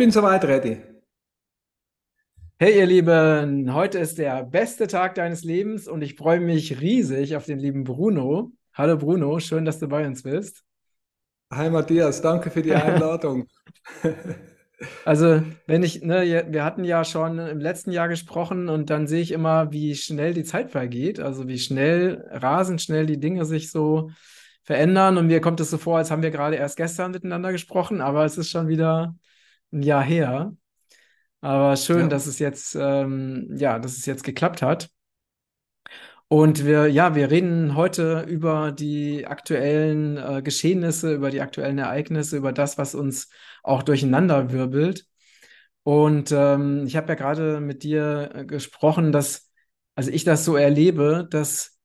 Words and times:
Bin 0.00 0.10
soweit 0.10 0.42
ready. 0.46 0.78
Hey 2.58 2.78
ihr 2.78 2.86
Lieben, 2.86 3.74
heute 3.74 3.98
ist 3.98 4.16
der 4.16 4.44
beste 4.44 4.86
Tag 4.86 5.14
deines 5.14 5.44
Lebens 5.44 5.88
und 5.88 6.00
ich 6.00 6.14
freue 6.14 6.40
mich 6.40 6.80
riesig 6.80 7.36
auf 7.36 7.44
den 7.44 7.58
lieben 7.58 7.84
Bruno. 7.84 8.50
Hallo 8.72 8.96
Bruno, 8.96 9.38
schön, 9.40 9.66
dass 9.66 9.78
du 9.78 9.88
bei 9.88 10.06
uns 10.06 10.22
bist. 10.22 10.64
Hi 11.52 11.68
Matthias, 11.68 12.22
danke 12.22 12.50
für 12.50 12.62
die 12.62 12.72
Einladung. 12.74 13.46
Also, 15.04 15.42
wenn 15.66 15.82
ich, 15.82 16.00
ne, 16.00 16.46
wir 16.48 16.64
hatten 16.64 16.84
ja 16.84 17.04
schon 17.04 17.38
im 17.38 17.60
letzten 17.60 17.92
Jahr 17.92 18.08
gesprochen 18.08 18.70
und 18.70 18.88
dann 18.88 19.06
sehe 19.06 19.20
ich 19.20 19.32
immer, 19.32 19.70
wie 19.70 19.94
schnell 19.94 20.32
die 20.32 20.44
Zeit 20.44 20.70
vergeht, 20.70 21.20
also 21.20 21.46
wie 21.46 21.58
schnell, 21.58 22.26
rasend 22.30 22.80
schnell 22.80 23.04
die 23.04 23.20
Dinge 23.20 23.44
sich 23.44 23.70
so 23.70 24.10
verändern 24.62 25.18
und 25.18 25.26
mir 25.26 25.42
kommt 25.42 25.60
es 25.60 25.68
so 25.68 25.76
vor, 25.76 25.98
als 25.98 26.10
haben 26.10 26.22
wir 26.22 26.30
gerade 26.30 26.56
erst 26.56 26.78
gestern 26.78 27.10
miteinander 27.10 27.52
gesprochen, 27.52 28.00
aber 28.00 28.24
es 28.24 28.38
ist 28.38 28.48
schon 28.48 28.66
wieder 28.66 29.14
ein 29.72 29.82
Jahr 29.82 30.02
her. 30.02 30.54
Aber 31.40 31.76
schön, 31.76 32.02
ja. 32.02 32.08
dass 32.08 32.26
es 32.26 32.38
jetzt, 32.38 32.76
ähm, 32.78 33.48
ja, 33.56 33.78
dass 33.78 33.96
es 33.96 34.06
jetzt 34.06 34.24
geklappt 34.24 34.62
hat. 34.62 34.90
Und 36.28 36.64
wir, 36.64 36.86
ja, 36.86 37.16
wir 37.16 37.30
reden 37.30 37.74
heute 37.74 38.24
über 38.28 38.70
die 38.70 39.26
aktuellen 39.26 40.16
äh, 40.16 40.42
Geschehnisse, 40.42 41.12
über 41.14 41.30
die 41.30 41.40
aktuellen 41.40 41.78
Ereignisse, 41.78 42.36
über 42.36 42.52
das, 42.52 42.78
was 42.78 42.94
uns 42.94 43.30
auch 43.64 43.82
durcheinander 43.82 44.52
wirbelt. 44.52 45.06
Und 45.82 46.30
ähm, 46.30 46.84
ich 46.86 46.96
habe 46.96 47.08
ja 47.08 47.14
gerade 47.16 47.60
mit 47.60 47.82
dir 47.82 48.30
äh, 48.34 48.44
gesprochen, 48.44 49.12
dass, 49.12 49.50
also 49.96 50.10
ich 50.12 50.24
das 50.24 50.44
so 50.44 50.56
erlebe, 50.56 51.26
dass 51.28 51.78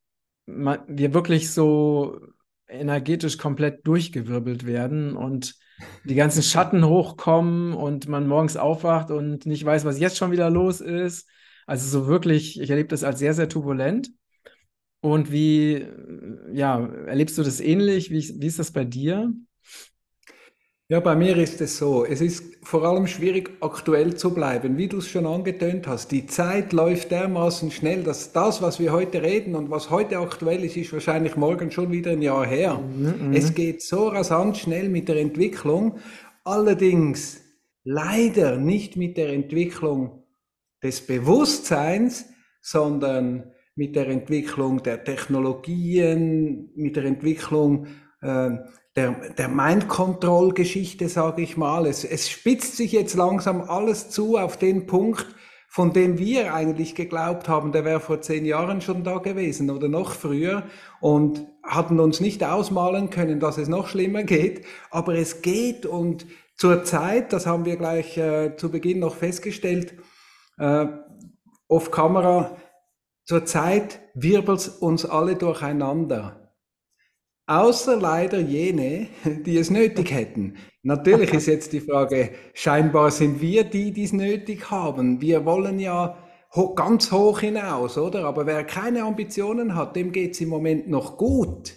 man, 0.45 0.79
wir 0.87 1.13
wirklich 1.13 1.51
so 1.51 2.19
energetisch 2.67 3.37
komplett 3.39 3.87
durchgewirbelt 3.87 4.65
werden 4.67 5.15
und 5.15 5.55
die 6.03 6.15
ganzen 6.15 6.43
Schatten 6.43 6.85
hochkommen 6.85 7.73
und 7.73 8.07
man 8.07 8.27
morgens 8.27 8.57
aufwacht 8.57 9.11
und 9.11 9.45
nicht 9.45 9.65
weiß, 9.65 9.85
was 9.85 9.99
jetzt 9.99 10.17
schon 10.17 10.31
wieder 10.31 10.49
los 10.49 10.81
ist. 10.81 11.27
Also 11.65 11.87
so 11.87 12.07
wirklich, 12.07 12.59
ich 12.59 12.69
erlebe 12.69 12.89
das 12.89 13.03
als 13.03 13.19
sehr, 13.19 13.33
sehr 13.33 13.49
turbulent. 13.49 14.11
Und 15.01 15.31
wie, 15.31 15.85
ja, 16.53 16.85
erlebst 17.05 17.37
du 17.37 17.43
das 17.43 17.59
ähnlich? 17.59 18.09
Wie, 18.09 18.39
wie 18.39 18.47
ist 18.47 18.59
das 18.59 18.71
bei 18.71 18.85
dir? 18.85 19.31
Ja, 20.87 20.99
bei 20.99 21.15
mir 21.15 21.35
ist 21.37 21.61
es 21.61 21.79
so. 21.79 22.05
Es 22.05 22.21
ist 22.21 22.57
vor 22.61 22.83
allem 22.83 23.07
schwierig, 23.07 23.49
aktuell 23.59 24.15
zu 24.15 24.35
bleiben. 24.35 24.77
Wie 24.77 24.87
du 24.87 24.99
es 24.99 25.07
schon 25.07 25.25
angetönt 25.25 25.87
hast, 25.87 26.11
die 26.11 26.27
Zeit 26.27 26.73
läuft 26.73 27.09
dermaßen 27.09 27.71
schnell, 27.71 28.03
dass 28.03 28.33
das, 28.33 28.61
was 28.61 28.79
wir 28.79 28.91
heute 28.91 29.23
reden 29.23 29.55
und 29.55 29.71
was 29.71 29.89
heute 29.89 30.19
aktuell 30.19 30.63
ist, 30.63 30.77
ist 30.77 30.93
wahrscheinlich 30.93 31.35
morgen 31.37 31.71
schon 31.71 31.91
wieder 31.91 32.11
ein 32.11 32.21
Jahr 32.21 32.45
her. 32.45 32.77
Mhm, 32.77 33.33
es 33.33 33.55
geht 33.55 33.81
so 33.81 34.09
rasant 34.09 34.57
schnell 34.57 34.89
mit 34.89 35.09
der 35.09 35.15
Entwicklung. 35.15 35.97
Allerdings 36.43 37.41
leider 37.83 38.57
nicht 38.57 38.95
mit 38.95 39.17
der 39.17 39.29
Entwicklung 39.29 40.23
des 40.83 41.01
Bewusstseins, 41.01 42.27
sondern 42.61 43.51
mit 43.75 43.95
der 43.95 44.07
Entwicklung 44.07 44.83
der 44.83 45.03
Technologien, 45.03 46.69
mit 46.75 46.95
der 46.95 47.05
Entwicklung 47.05 47.87
äh, 48.21 48.51
der, 48.95 49.11
der 49.37 49.49
Mind-Control-Geschichte, 49.49 51.09
sage 51.09 51.41
ich 51.41 51.57
mal. 51.57 51.85
Es, 51.85 52.03
es 52.03 52.29
spitzt 52.29 52.77
sich 52.77 52.91
jetzt 52.91 53.15
langsam 53.15 53.61
alles 53.61 54.09
zu 54.09 54.37
auf 54.37 54.57
den 54.57 54.85
Punkt, 54.87 55.25
von 55.67 55.91
dem 55.91 56.17
wir 56.17 56.53
eigentlich 56.53 56.95
geglaubt 56.95 57.49
haben, 57.49 57.73
der 57.73 57.83
wäre 57.83 57.99
vor 57.99 58.21
zehn 58.21 58.45
Jahren 58.45 58.79
schon 58.79 59.03
da 59.03 59.17
gewesen 59.17 59.69
oder 59.69 59.89
noch 59.89 60.13
früher 60.13 60.63
und 61.01 61.45
hatten 61.63 61.99
uns 61.99 62.21
nicht 62.21 62.41
ausmalen 62.45 63.09
können, 63.09 63.41
dass 63.41 63.57
es 63.57 63.67
noch 63.67 63.89
schlimmer 63.89 64.23
geht. 64.23 64.65
Aber 64.89 65.15
es 65.15 65.41
geht 65.41 65.85
und 65.85 66.25
zur 66.55 66.85
Zeit, 66.85 67.33
das 67.33 67.45
haben 67.45 67.65
wir 67.65 67.75
gleich 67.75 68.17
äh, 68.17 68.55
zu 68.55 68.71
Beginn 68.71 68.99
noch 68.99 69.15
festgestellt, 69.15 69.95
äh, 70.57 70.85
off 71.67 71.91
Kamera, 71.91 72.55
zur 73.25 73.43
Zeit 73.43 73.99
wirbelt 74.13 74.71
uns 74.79 75.05
alle 75.05 75.35
durcheinander. 75.35 76.44
Außer 77.47 77.97
leider 77.97 78.39
jene, 78.39 79.07
die 79.45 79.57
es 79.57 79.69
nötig 79.69 80.11
hätten. 80.11 80.55
Natürlich 80.81 81.31
ist 81.31 81.45
jetzt 81.45 81.73
die 81.73 81.79
Frage, 81.79 82.31
scheinbar 82.53 83.11
sind 83.11 83.39
wir 83.39 83.63
die, 83.63 83.91
die 83.91 84.03
es 84.03 84.13
nötig 84.13 84.71
haben. 84.71 85.21
Wir 85.21 85.45
wollen 85.45 85.79
ja 85.79 86.17
ganz 86.75 87.11
hoch 87.11 87.41
hinaus, 87.41 87.97
oder? 87.99 88.25
Aber 88.25 88.47
wer 88.47 88.63
keine 88.63 89.03
Ambitionen 89.03 89.75
hat, 89.75 89.95
dem 89.95 90.11
geht 90.11 90.33
es 90.33 90.41
im 90.41 90.49
Moment 90.49 90.87
noch 90.87 91.17
gut. 91.17 91.73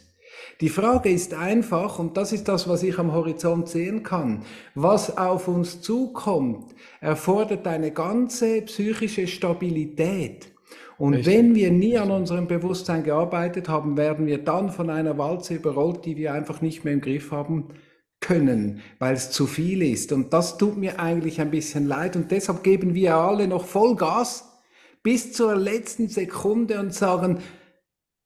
Die 0.60 0.70
Frage 0.70 1.10
ist 1.10 1.34
einfach, 1.34 1.98
und 1.98 2.16
das 2.16 2.32
ist 2.32 2.48
das, 2.48 2.68
was 2.68 2.82
ich 2.82 2.98
am 2.98 3.12
Horizont 3.12 3.68
sehen 3.68 4.02
kann, 4.02 4.44
was 4.74 5.18
auf 5.18 5.48
uns 5.48 5.82
zukommt, 5.82 6.74
erfordert 7.00 7.66
eine 7.66 7.92
ganze 7.92 8.62
psychische 8.62 9.26
Stabilität. 9.26 10.52
Und 10.98 11.14
Richtig. 11.14 11.32
wenn 11.32 11.54
wir 11.54 11.70
nie 11.70 11.96
an 11.96 12.10
unserem 12.10 12.48
Bewusstsein 12.48 13.04
gearbeitet 13.04 13.68
haben, 13.68 13.96
werden 13.96 14.26
wir 14.26 14.38
dann 14.38 14.70
von 14.70 14.90
einer 14.90 15.16
Walze 15.16 15.54
überrollt, 15.54 16.04
die 16.04 16.16
wir 16.16 16.32
einfach 16.32 16.60
nicht 16.60 16.84
mehr 16.84 16.92
im 16.92 17.00
Griff 17.00 17.30
haben 17.30 17.68
können, 18.20 18.80
weil 18.98 19.14
es 19.14 19.30
zu 19.30 19.46
viel 19.46 19.82
ist. 19.82 20.10
Und 20.10 20.32
das 20.32 20.58
tut 20.58 20.76
mir 20.76 20.98
eigentlich 20.98 21.40
ein 21.40 21.52
bisschen 21.52 21.86
leid. 21.86 22.16
Und 22.16 22.32
deshalb 22.32 22.64
geben 22.64 22.94
wir 22.94 23.14
alle 23.14 23.46
noch 23.46 23.64
Vollgas 23.64 24.58
bis 25.04 25.32
zur 25.32 25.54
letzten 25.54 26.08
Sekunde 26.08 26.80
und 26.80 26.92
sagen, 26.92 27.38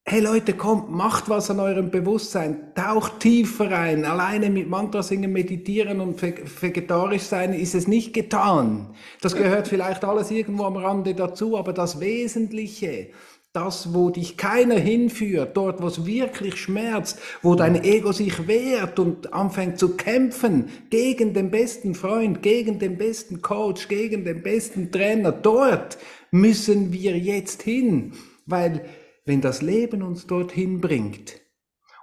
Hey 0.05 0.19
Leute, 0.19 0.51
kommt, 0.51 0.91
macht 0.91 1.29
was 1.29 1.49
an 1.49 1.61
eurem 1.61 1.89
Bewusstsein, 1.89 2.73
taucht 2.75 3.21
tiefer 3.21 3.71
rein. 3.71 4.03
Alleine 4.03 4.49
mit 4.49 4.67
Mantra 4.67 5.01
singen, 5.01 5.31
meditieren 5.31 6.01
und 6.01 6.21
vegetarisch 6.21 7.21
sein 7.21 7.53
ist 7.53 7.73
es 7.73 7.87
nicht 7.87 8.13
getan. 8.13 8.93
Das 9.21 9.33
gehört 9.33 9.69
vielleicht 9.69 10.03
alles 10.03 10.29
irgendwo 10.29 10.65
am 10.65 10.75
Rande 10.75 11.15
dazu, 11.15 11.57
aber 11.57 11.71
das 11.71 12.01
Wesentliche, 12.01 13.11
das, 13.53 13.93
wo 13.93 14.09
dich 14.09 14.35
keiner 14.35 14.75
hinführt, 14.75 15.55
dort, 15.55 15.81
wo 15.81 15.87
es 15.87 16.05
wirklich 16.05 16.57
schmerzt, 16.57 17.17
wo 17.41 17.55
dein 17.55 17.81
Ego 17.81 18.11
sich 18.11 18.45
wehrt 18.45 18.99
und 18.99 19.31
anfängt 19.31 19.79
zu 19.79 19.95
kämpfen 19.95 20.67
gegen 20.89 21.33
den 21.33 21.49
besten 21.49 21.95
Freund, 21.95 22.41
gegen 22.41 22.77
den 22.77 22.97
besten 22.97 23.41
Coach, 23.41 23.87
gegen 23.87 24.25
den 24.25 24.43
besten 24.43 24.91
Trainer, 24.91 25.31
dort 25.31 25.97
müssen 26.29 26.91
wir 26.91 27.17
jetzt 27.17 27.61
hin, 27.61 28.11
weil 28.45 28.83
wenn 29.25 29.41
das 29.41 29.61
Leben 29.61 30.01
uns 30.01 30.27
dorthin 30.27 30.81
bringt 30.81 31.41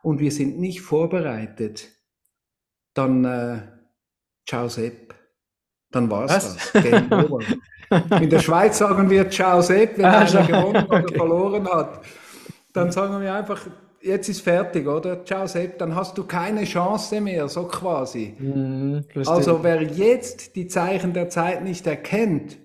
und 0.02 0.20
wir 0.20 0.32
sind 0.32 0.58
nicht 0.58 0.80
vorbereitet, 0.80 1.88
dann 2.94 3.24
äh, 3.24 3.62
ciao 4.46 4.68
Sepp. 4.68 5.14
Dann 5.90 6.10
war's 6.10 6.32
Was? 6.32 6.72
das. 6.72 6.82
Game 6.82 7.12
over. 7.12 7.40
In 8.20 8.30
der 8.30 8.38
Schweiz 8.38 8.78
sagen 8.78 9.10
wir 9.10 9.28
ciao 9.30 9.60
Sepp, 9.60 9.98
wenn 9.98 10.04
ah, 10.04 10.20
einer 10.20 10.46
gewonnen 10.46 10.86
oder 10.86 11.04
okay. 11.04 11.16
verloren 11.16 11.68
hat. 11.68 12.02
Dann 12.72 12.92
sagen 12.92 13.20
wir 13.20 13.34
einfach, 13.34 13.66
jetzt 14.00 14.28
ist 14.28 14.42
fertig, 14.42 14.86
oder? 14.86 15.24
Ciao 15.24 15.46
Sepp, 15.46 15.78
dann 15.78 15.94
hast 15.94 16.16
du 16.16 16.24
keine 16.24 16.64
Chance 16.64 17.20
mehr, 17.20 17.48
so 17.48 17.64
quasi. 17.64 18.34
Mhm, 18.38 19.04
also 19.26 19.62
wer 19.62 19.82
jetzt 19.82 20.54
die 20.56 20.68
Zeichen 20.68 21.12
der 21.12 21.28
Zeit 21.28 21.64
nicht 21.64 21.86
erkennt, 21.86 22.58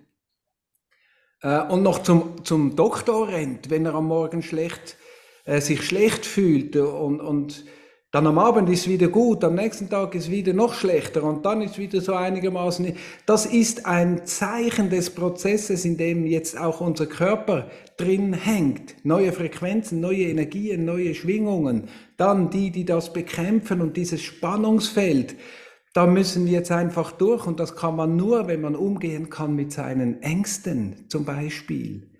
und 1.45 1.83
noch 1.83 2.01
zum, 2.01 2.43
zum 2.43 2.75
Doktor 2.75 3.27
rennt, 3.27 3.69
wenn 3.69 3.85
er 3.85 3.93
am 3.93 4.07
Morgen 4.07 4.41
schlecht, 4.41 4.97
äh, 5.45 5.61
sich 5.61 5.83
schlecht 5.83 6.25
fühlt 6.25 6.75
und, 6.75 7.19
und 7.21 7.65
dann 8.15 8.27
am 8.27 8.39
Abend 8.39 8.69
ist 8.69 8.87
wieder 8.87 9.09
gut, 9.09 9.43
am 9.43 9.55
nächsten 9.55 9.89
Tag 9.89 10.15
ist 10.15 10.31
wieder 10.31 10.53
noch 10.53 10.73
schlechter 10.73 11.21
und 11.21 11.45
dann 11.45 11.61
ist 11.61 11.77
wieder 11.77 11.99
so 11.99 12.13
einigermaßen. 12.13 12.95
Das 13.25 13.45
ist 13.45 13.85
ein 13.85 14.25
Zeichen 14.25 14.89
des 14.89 15.09
Prozesses, 15.09 15.83
in 15.83 15.97
dem 15.97 16.25
jetzt 16.25 16.57
auch 16.57 16.79
unser 16.79 17.07
Körper 17.07 17.69
drin 17.97 18.31
hängt. 18.31 18.95
Neue 19.03 19.33
Frequenzen, 19.33 19.99
neue 19.99 20.23
Energien, 20.23 20.85
neue 20.85 21.13
Schwingungen. 21.13 21.89
Dann 22.15 22.49
die, 22.49 22.71
die 22.71 22.85
das 22.85 23.11
bekämpfen 23.11 23.81
und 23.81 23.97
dieses 23.97 24.21
Spannungsfeld 24.21 25.35
da 25.95 26.05
müssen 26.05 26.45
wir 26.45 26.51
jetzt 26.51 26.73
einfach 26.73 27.13
durch 27.13 27.47
und 27.47 27.57
das 27.57 27.77
kann 27.77 27.95
man 27.95 28.17
nur, 28.17 28.47
wenn 28.47 28.59
man 28.59 28.75
umgehen 28.75 29.29
kann 29.29 29.55
mit 29.55 29.71
seinen 29.71 30.21
Ängsten 30.21 31.09
zum 31.09 31.23
Beispiel. 31.23 32.11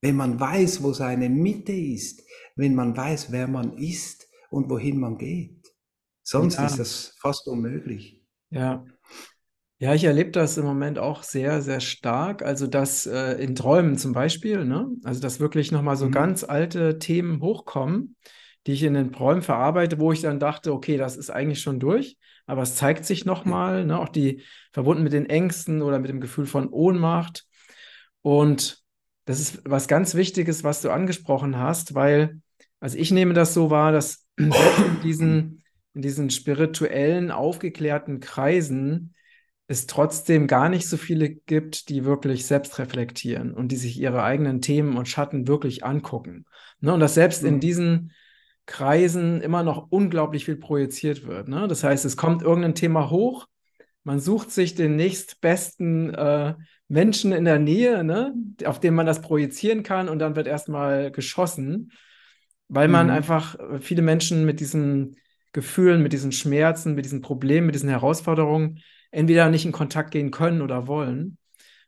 Wenn 0.00 0.14
man 0.14 0.38
weiß, 0.38 0.84
wo 0.84 0.92
seine 0.92 1.28
Mitte 1.28 1.72
ist, 1.72 2.22
wenn 2.54 2.76
man 2.76 2.96
weiß, 2.96 3.32
wer 3.32 3.48
man 3.48 3.76
ist 3.76 4.28
und 4.50 4.70
wohin 4.70 5.00
man 5.00 5.18
geht. 5.18 5.66
Sonst 6.22 6.58
ja. 6.58 6.66
ist 6.66 6.78
das 6.78 7.16
fast 7.20 7.48
unmöglich. 7.48 8.24
Ja. 8.50 8.86
Ja, 9.78 9.94
ich 9.94 10.04
erlebe 10.04 10.30
das 10.30 10.56
im 10.56 10.64
Moment 10.64 11.00
auch 11.00 11.24
sehr, 11.24 11.60
sehr 11.60 11.80
stark. 11.80 12.42
Also, 12.42 12.68
dass 12.68 13.04
äh, 13.04 13.32
in 13.42 13.56
Träumen 13.56 13.98
zum 13.98 14.12
Beispiel, 14.12 14.64
ne? 14.64 14.88
Also, 15.02 15.20
dass 15.20 15.40
wirklich 15.40 15.72
nochmal 15.72 15.96
so 15.96 16.06
mhm. 16.06 16.12
ganz 16.12 16.44
alte 16.44 17.00
Themen 17.00 17.42
hochkommen, 17.42 18.14
die 18.66 18.72
ich 18.72 18.82
in 18.82 18.94
den 18.94 19.12
Träumen 19.12 19.42
verarbeite, 19.42 19.98
wo 19.98 20.12
ich 20.12 20.22
dann 20.22 20.40
dachte, 20.40 20.72
okay, 20.72 20.96
das 20.96 21.16
ist 21.16 21.30
eigentlich 21.30 21.60
schon 21.60 21.80
durch 21.80 22.16
aber 22.46 22.62
es 22.62 22.76
zeigt 22.76 23.04
sich 23.04 23.24
nochmal, 23.24 23.84
ne, 23.84 23.98
auch 23.98 24.08
die 24.08 24.42
verbunden 24.72 25.02
mit 25.02 25.12
den 25.12 25.28
Ängsten 25.28 25.82
oder 25.82 25.98
mit 25.98 26.10
dem 26.10 26.20
Gefühl 26.20 26.46
von 26.46 26.68
Ohnmacht. 26.68 27.46
Und 28.22 28.82
das 29.24 29.40
ist 29.40 29.62
was 29.64 29.88
ganz 29.88 30.14
Wichtiges, 30.14 30.64
was 30.64 30.82
du 30.82 30.90
angesprochen 30.90 31.58
hast, 31.58 31.94
weil, 31.94 32.40
also 32.80 32.98
ich 32.98 33.10
nehme 33.10 33.34
das 33.34 33.54
so 33.54 33.70
wahr, 33.70 33.92
dass 33.92 34.26
in 34.36 34.52
diesen, 35.02 35.62
in 35.94 36.02
diesen 36.02 36.30
spirituellen, 36.30 37.30
aufgeklärten 37.30 38.20
Kreisen 38.20 39.14
es 39.66 39.86
trotzdem 39.86 40.46
gar 40.46 40.68
nicht 40.68 40.86
so 40.86 40.98
viele 40.98 41.30
gibt, 41.30 41.88
die 41.88 42.04
wirklich 42.04 42.44
selbst 42.44 42.78
reflektieren 42.78 43.54
und 43.54 43.68
die 43.68 43.76
sich 43.76 43.98
ihre 43.98 44.22
eigenen 44.22 44.60
Themen 44.60 44.98
und 44.98 45.08
Schatten 45.08 45.48
wirklich 45.48 45.84
angucken. 45.84 46.44
Ne? 46.80 46.92
Und 46.92 47.00
dass 47.00 47.14
selbst 47.14 47.42
mhm. 47.42 47.48
in 47.48 47.60
diesen 47.60 48.12
Kreisen 48.66 49.40
immer 49.40 49.62
noch 49.62 49.88
unglaublich 49.90 50.46
viel 50.46 50.56
projiziert 50.56 51.26
wird. 51.26 51.48
Ne? 51.48 51.68
Das 51.68 51.84
heißt, 51.84 52.04
es 52.04 52.16
kommt 52.16 52.42
irgendein 52.42 52.74
Thema 52.74 53.10
hoch, 53.10 53.46
man 54.04 54.20
sucht 54.20 54.50
sich 54.50 54.74
den 54.74 54.96
nächstbesten 54.96 56.14
äh, 56.14 56.54
Menschen 56.88 57.32
in 57.32 57.44
der 57.44 57.58
Nähe, 57.58 58.04
ne? 58.04 58.34
auf 58.66 58.78
den 58.78 58.94
man 58.94 59.06
das 59.06 59.22
projizieren 59.22 59.82
kann 59.82 60.08
und 60.08 60.18
dann 60.18 60.36
wird 60.36 60.46
erstmal 60.46 61.10
geschossen, 61.10 61.92
weil 62.68 62.88
man 62.88 63.06
mhm. 63.06 63.12
einfach 63.12 63.58
äh, 63.58 63.80
viele 63.80 64.02
Menschen 64.02 64.44
mit 64.44 64.60
diesen 64.60 65.16
Gefühlen, 65.52 66.02
mit 66.02 66.12
diesen 66.12 66.32
Schmerzen, 66.32 66.94
mit 66.94 67.04
diesen 67.04 67.22
Problemen, 67.22 67.66
mit 67.66 67.74
diesen 67.74 67.88
Herausforderungen 67.88 68.80
entweder 69.10 69.48
nicht 69.48 69.64
in 69.64 69.72
Kontakt 69.72 70.10
gehen 70.10 70.30
können 70.30 70.60
oder 70.60 70.86
wollen. 70.86 71.38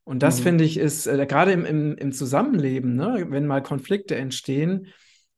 Und 0.04 0.22
das 0.22 0.38
mhm. 0.38 0.44
finde 0.44 0.64
ich 0.64 0.78
ist 0.78 1.06
äh, 1.06 1.26
gerade 1.26 1.52
im, 1.52 1.64
im, 1.64 1.96
im 1.96 2.12
Zusammenleben, 2.12 2.94
ne, 2.94 3.26
wenn 3.28 3.46
mal 3.46 3.62
Konflikte 3.62 4.14
entstehen, 4.14 4.86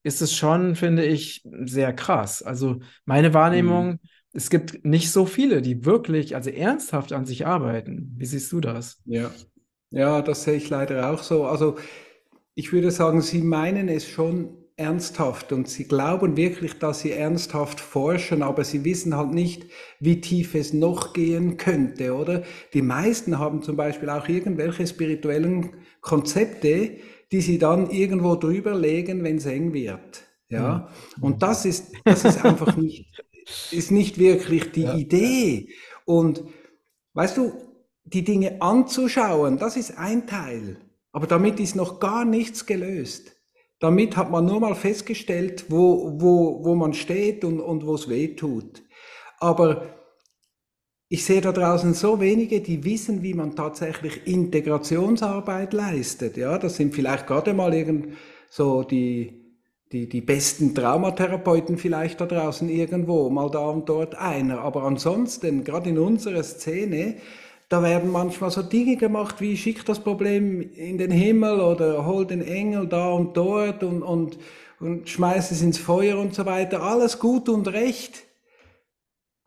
ist 0.02 0.22
es 0.22 0.34
schon, 0.34 0.74
finde 0.74 1.04
ich, 1.04 1.42
sehr 1.64 1.92
krass. 1.92 2.42
Also 2.42 2.80
meine 3.04 3.34
Wahrnehmung, 3.34 3.86
mhm. 3.88 3.98
es 4.32 4.50
gibt 4.50 4.84
nicht 4.84 5.10
so 5.10 5.26
viele, 5.26 5.62
die 5.62 5.84
wirklich, 5.84 6.34
also 6.34 6.50
ernsthaft 6.50 7.12
an 7.12 7.26
sich 7.26 7.46
arbeiten. 7.46 8.14
Wie 8.16 8.26
siehst 8.26 8.52
du 8.52 8.60
das? 8.60 9.00
Ja, 9.04 9.30
ja, 9.90 10.22
das 10.22 10.44
sehe 10.44 10.54
ich 10.56 10.68
leider 10.70 11.10
auch 11.10 11.22
so. 11.22 11.46
Also 11.46 11.76
ich 12.54 12.72
würde 12.72 12.90
sagen, 12.90 13.20
Sie 13.22 13.42
meinen 13.42 13.88
es 13.88 14.08
schon 14.08 14.58
ernsthaft 14.78 15.52
und 15.52 15.68
sie 15.68 15.84
glauben 15.88 16.36
wirklich, 16.36 16.78
dass 16.78 17.00
sie 17.00 17.10
ernsthaft 17.10 17.80
forschen, 17.80 18.42
aber 18.42 18.62
sie 18.62 18.84
wissen 18.84 19.16
halt 19.16 19.32
nicht, 19.32 19.66
wie 19.98 20.20
tief 20.20 20.54
es 20.54 20.72
noch 20.72 21.12
gehen 21.12 21.56
könnte, 21.56 22.14
oder? 22.14 22.44
Die 22.74 22.82
meisten 22.82 23.40
haben 23.40 23.60
zum 23.62 23.76
Beispiel 23.76 24.08
auch 24.08 24.28
irgendwelche 24.28 24.86
spirituellen 24.86 25.70
Konzepte, 26.00 26.98
die 27.32 27.40
sie 27.40 27.58
dann 27.58 27.90
irgendwo 27.90 28.36
drüber 28.36 28.74
legen, 28.74 29.22
wenn 29.24 29.36
es 29.36 29.46
eng 29.46 29.72
wird. 29.72 30.24
Ja, 30.50 30.88
mhm. 31.16 31.24
und 31.24 31.42
das 31.42 31.64
ist, 31.64 31.92
das 32.04 32.24
ist 32.24 32.44
einfach 32.44 32.76
nicht, 32.76 33.22
ist 33.70 33.90
nicht 33.90 34.18
wirklich 34.18 34.72
die 34.72 34.82
ja. 34.82 34.96
Idee. 34.96 35.68
Und 36.06 36.44
weißt 37.12 37.36
du, 37.36 37.52
die 38.04 38.24
Dinge 38.24 38.62
anzuschauen, 38.62 39.58
das 39.58 39.76
ist 39.76 39.98
ein 39.98 40.26
Teil. 40.26 40.78
Aber 41.12 41.26
damit 41.26 41.60
ist 41.60 41.76
noch 41.76 42.00
gar 42.00 42.24
nichts 42.24 42.64
gelöst. 42.64 43.36
Damit 43.80 44.16
hat 44.16 44.30
man 44.30 44.46
nur 44.46 44.60
mal 44.60 44.74
festgestellt, 44.74 45.66
wo, 45.68 46.20
wo, 46.20 46.64
wo 46.64 46.74
man 46.74 46.94
steht 46.94 47.44
und, 47.44 47.60
und 47.60 47.86
wo 47.86 47.94
es 47.94 48.08
weh 48.08 48.34
tut. 48.34 48.82
Aber 49.38 49.97
ich 51.10 51.24
sehe 51.24 51.40
da 51.40 51.52
draußen 51.52 51.94
so 51.94 52.20
wenige, 52.20 52.60
die 52.60 52.84
wissen, 52.84 53.22
wie 53.22 53.32
man 53.32 53.56
tatsächlich 53.56 54.26
Integrationsarbeit 54.26 55.72
leistet. 55.72 56.36
Ja, 56.36 56.58
das 56.58 56.76
sind 56.76 56.94
vielleicht 56.94 57.26
gerade 57.26 57.54
mal 57.54 57.72
irgend 57.72 58.14
so 58.50 58.82
die, 58.82 59.32
die, 59.90 60.06
die 60.08 60.20
besten 60.20 60.74
Traumatherapeuten 60.74 61.78
vielleicht 61.78 62.20
da 62.20 62.26
draußen 62.26 62.68
irgendwo, 62.68 63.30
mal 63.30 63.50
da 63.50 63.60
und 63.60 63.88
dort 63.88 64.16
einer. 64.16 64.60
Aber 64.60 64.82
ansonsten, 64.82 65.64
gerade 65.64 65.88
in 65.88 65.98
unserer 65.98 66.42
Szene, 66.42 67.16
da 67.70 67.82
werden 67.82 68.10
manchmal 68.10 68.50
so 68.50 68.62
Dinge 68.62 68.96
gemacht 68.96 69.40
wie 69.40 69.56
schick 69.56 69.84
das 69.86 70.00
Problem 70.00 70.60
in 70.60 70.98
den 70.98 71.10
Himmel 71.10 71.60
oder 71.60 72.04
hol 72.06 72.26
den 72.26 72.42
Engel 72.42 72.86
da 72.86 73.10
und 73.10 73.34
dort 73.34 73.82
und, 73.82 74.02
und, 74.02 74.38
und 74.78 75.08
schmeiß 75.08 75.52
es 75.52 75.62
ins 75.62 75.78
Feuer 75.78 76.18
und 76.18 76.34
so 76.34 76.44
weiter. 76.44 76.82
Alles 76.82 77.18
gut 77.18 77.48
und 77.48 77.66
recht. 77.68 78.27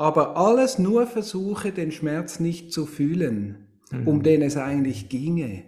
Aber 0.02 0.36
alles 0.36 0.80
nur 0.80 1.06
Versuche, 1.06 1.72
den 1.72 1.92
Schmerz 1.92 2.40
nicht 2.40 2.74
zu 2.74 2.88
fühlen, 2.88 3.68
mhm. 3.92 4.08
um 4.08 4.24
den 4.24 4.42
es 4.42 4.58
eigentlich 4.58 5.10
ginge. 5.10 5.62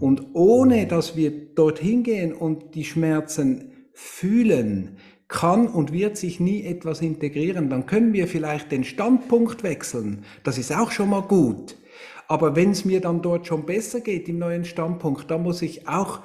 Und 0.00 0.34
ohne 0.34 0.88
dass 0.88 1.14
wir 1.14 1.54
dorthin 1.54 2.02
gehen 2.02 2.32
und 2.32 2.74
die 2.74 2.82
Schmerzen 2.84 3.70
fühlen, 3.92 4.96
kann 5.28 5.68
und 5.68 5.92
wird 5.92 6.16
sich 6.16 6.40
nie 6.40 6.64
etwas 6.64 7.00
integrieren. 7.00 7.70
Dann 7.70 7.86
können 7.86 8.12
wir 8.12 8.26
vielleicht 8.26 8.72
den 8.72 8.82
Standpunkt 8.82 9.62
wechseln. 9.62 10.24
Das 10.42 10.58
ist 10.58 10.74
auch 10.74 10.90
schon 10.90 11.10
mal 11.10 11.22
gut. 11.22 11.76
Aber 12.26 12.56
wenn 12.56 12.72
es 12.72 12.84
mir 12.84 13.00
dann 13.00 13.22
dort 13.22 13.46
schon 13.46 13.66
besser 13.66 14.00
geht 14.00 14.28
im 14.28 14.38
neuen 14.38 14.64
Standpunkt, 14.64 15.30
dann 15.30 15.44
muss 15.44 15.62
ich 15.62 15.86
auch 15.86 16.22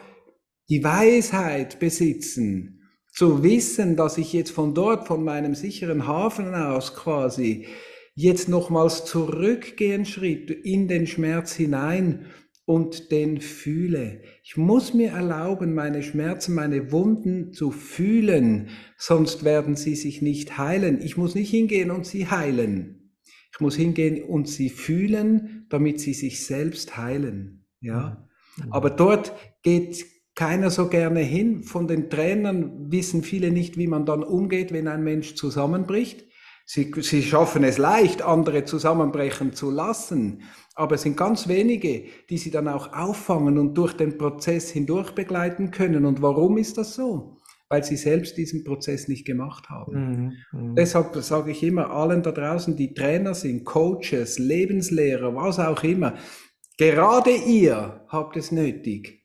die 0.67 0.83
Weisheit 0.83 1.79
besitzen, 1.79 2.80
zu 3.11 3.43
wissen, 3.43 3.95
dass 3.95 4.17
ich 4.17 4.33
jetzt 4.33 4.51
von 4.51 4.73
dort, 4.73 5.07
von 5.07 5.23
meinem 5.23 5.53
sicheren 5.53 6.07
Hafen 6.07 6.55
aus 6.55 6.95
quasi, 6.95 7.67
jetzt 8.13 8.49
nochmals 8.49 9.05
zurückgehen 9.05 10.05
Schritt 10.05 10.49
in 10.49 10.87
den 10.87 11.07
Schmerz 11.07 11.53
hinein 11.53 12.27
und 12.65 13.11
den 13.11 13.41
fühle. 13.41 14.21
Ich 14.43 14.55
muss 14.55 14.93
mir 14.93 15.11
erlauben, 15.11 15.73
meine 15.73 16.03
Schmerzen, 16.03 16.53
meine 16.53 16.91
Wunden 16.91 17.51
zu 17.53 17.71
fühlen, 17.71 18.69
sonst 18.97 19.43
werden 19.43 19.75
sie 19.75 19.95
sich 19.95 20.21
nicht 20.21 20.57
heilen. 20.57 21.01
Ich 21.01 21.17
muss 21.17 21.35
nicht 21.35 21.49
hingehen 21.49 21.91
und 21.91 22.05
sie 22.05 22.27
heilen. 22.27 23.13
Ich 23.53 23.59
muss 23.59 23.75
hingehen 23.75 24.23
und 24.23 24.47
sie 24.47 24.69
fühlen, 24.69 25.65
damit 25.69 25.99
sie 25.99 26.13
sich 26.13 26.45
selbst 26.45 26.95
heilen. 26.95 27.65
Ja. 27.81 28.27
Mhm. 28.57 28.71
Aber 28.71 28.89
dort 28.89 29.33
geht 29.63 30.05
keiner 30.35 30.69
so 30.69 30.87
gerne 30.87 31.19
hin. 31.19 31.63
Von 31.63 31.87
den 31.87 32.09
Trainern 32.09 32.91
wissen 32.91 33.23
viele 33.23 33.51
nicht, 33.51 33.77
wie 33.77 33.87
man 33.87 34.05
dann 34.05 34.23
umgeht, 34.23 34.71
wenn 34.71 34.87
ein 34.87 35.03
Mensch 35.03 35.35
zusammenbricht. 35.35 36.25
Sie, 36.65 36.91
sie 37.01 37.23
schaffen 37.23 37.63
es 37.63 37.77
leicht, 37.77 38.21
andere 38.21 38.63
zusammenbrechen 38.63 39.53
zu 39.53 39.71
lassen, 39.71 40.43
aber 40.75 40.95
es 40.95 41.01
sind 41.01 41.17
ganz 41.17 41.49
wenige, 41.49 42.05
die 42.29 42.37
sie 42.37 42.51
dann 42.51 42.67
auch 42.69 42.93
auffangen 42.93 43.57
und 43.57 43.73
durch 43.73 43.93
den 43.93 44.17
Prozess 44.17 44.69
hindurch 44.69 45.11
begleiten 45.11 45.71
können. 45.71 46.05
Und 46.05 46.21
warum 46.21 46.57
ist 46.57 46.77
das 46.77 46.95
so? 46.95 47.41
weil 47.71 47.85
sie 47.85 47.95
selbst 47.95 48.35
diesen 48.35 48.65
Prozess 48.65 49.07
nicht 49.07 49.25
gemacht 49.25 49.69
haben. 49.69 49.93
Mhm, 49.93 50.33
mh. 50.51 50.73
Deshalb 50.75 51.15
sage 51.15 51.51
ich 51.51 51.63
immer 51.63 51.89
allen 51.89 52.21
da 52.21 52.33
draußen, 52.33 52.75
die 52.75 52.93
Trainer 52.93 53.33
sind, 53.33 53.63
Coaches, 53.63 54.39
Lebenslehrer, 54.39 55.33
was 55.33 55.57
auch 55.57 55.81
immer, 55.81 56.15
gerade 56.77 57.31
ihr 57.31 58.05
habt 58.09 58.35
es 58.35 58.51
nötig, 58.51 59.20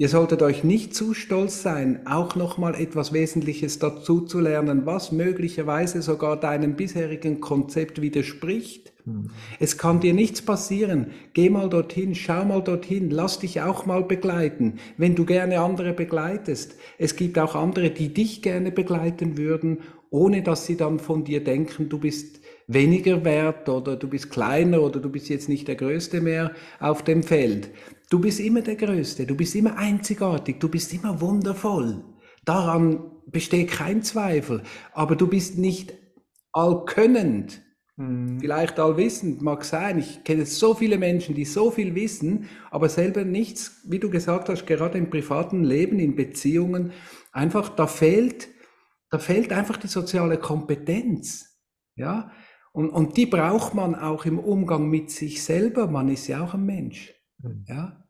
Ihr 0.00 0.08
solltet 0.08 0.42
euch 0.42 0.62
nicht 0.62 0.94
zu 0.94 1.12
stolz 1.12 1.60
sein, 1.60 2.06
auch 2.06 2.36
nochmal 2.36 2.76
etwas 2.76 3.12
Wesentliches 3.12 3.80
dazu 3.80 4.20
zu 4.20 4.38
lernen, 4.38 4.86
was 4.86 5.10
möglicherweise 5.10 6.02
sogar 6.02 6.38
deinem 6.38 6.76
bisherigen 6.76 7.40
Konzept 7.40 8.00
widerspricht. 8.00 8.92
Hm. 9.02 9.30
Es 9.58 9.76
kann 9.76 9.98
dir 9.98 10.14
nichts 10.14 10.40
passieren. 10.40 11.08
Geh 11.32 11.50
mal 11.50 11.68
dorthin, 11.68 12.14
schau 12.14 12.44
mal 12.44 12.62
dorthin, 12.62 13.10
lass 13.10 13.40
dich 13.40 13.60
auch 13.60 13.86
mal 13.86 14.04
begleiten, 14.04 14.74
wenn 14.98 15.16
du 15.16 15.24
gerne 15.24 15.58
andere 15.58 15.92
begleitest. 15.92 16.76
Es 16.96 17.16
gibt 17.16 17.36
auch 17.36 17.56
andere, 17.56 17.90
die 17.90 18.14
dich 18.14 18.40
gerne 18.40 18.70
begleiten 18.70 19.36
würden, 19.36 19.78
ohne 20.10 20.44
dass 20.44 20.64
sie 20.64 20.76
dann 20.76 21.00
von 21.00 21.24
dir 21.24 21.42
denken, 21.42 21.88
du 21.88 21.98
bist 21.98 22.38
weniger 22.68 23.24
wert 23.24 23.68
oder 23.68 23.96
du 23.96 24.06
bist 24.08 24.30
kleiner 24.30 24.80
oder 24.80 25.00
du 25.00 25.10
bist 25.10 25.28
jetzt 25.28 25.48
nicht 25.48 25.66
der 25.66 25.74
Größte 25.74 26.20
mehr 26.20 26.52
auf 26.78 27.02
dem 27.02 27.24
Feld. 27.24 27.70
Du 28.10 28.18
bist 28.20 28.40
immer 28.40 28.62
der 28.62 28.76
Größte, 28.76 29.26
du 29.26 29.34
bist 29.34 29.54
immer 29.54 29.76
einzigartig, 29.76 30.58
du 30.60 30.68
bist 30.68 30.94
immer 30.94 31.20
wundervoll. 31.20 32.04
Daran 32.44 33.10
besteht 33.26 33.70
kein 33.70 34.02
Zweifel. 34.02 34.62
Aber 34.92 35.14
du 35.14 35.26
bist 35.26 35.58
nicht 35.58 35.92
allkönnend. 36.52 37.62
Mhm. 37.96 38.40
Vielleicht 38.40 38.78
allwissend, 38.78 39.42
mag 39.42 39.64
sein. 39.64 39.98
Ich 39.98 40.24
kenne 40.24 40.46
so 40.46 40.72
viele 40.74 40.96
Menschen, 40.96 41.34
die 41.34 41.44
so 41.44 41.70
viel 41.70 41.94
wissen, 41.94 42.48
aber 42.70 42.88
selber 42.88 43.24
nichts, 43.24 43.82
wie 43.86 43.98
du 43.98 44.08
gesagt 44.08 44.48
hast, 44.48 44.66
gerade 44.66 44.96
im 44.96 45.10
privaten 45.10 45.64
Leben, 45.64 45.98
in 45.98 46.16
Beziehungen, 46.16 46.92
einfach, 47.32 47.68
da 47.68 47.86
fehlt, 47.86 48.48
da 49.10 49.18
fehlt 49.18 49.52
einfach 49.52 49.76
die 49.76 49.88
soziale 49.88 50.38
Kompetenz. 50.38 51.60
Ja? 51.96 52.30
Und, 52.72 52.88
und 52.90 53.16
die 53.16 53.26
braucht 53.26 53.74
man 53.74 53.94
auch 53.94 54.24
im 54.24 54.38
Umgang 54.38 54.88
mit 54.88 55.10
sich 55.10 55.42
selber. 55.42 55.88
Man 55.88 56.08
ist 56.08 56.28
ja 56.28 56.42
auch 56.44 56.54
ein 56.54 56.64
Mensch. 56.64 57.17
Mhm. 57.38 57.64
Ja? 57.68 58.04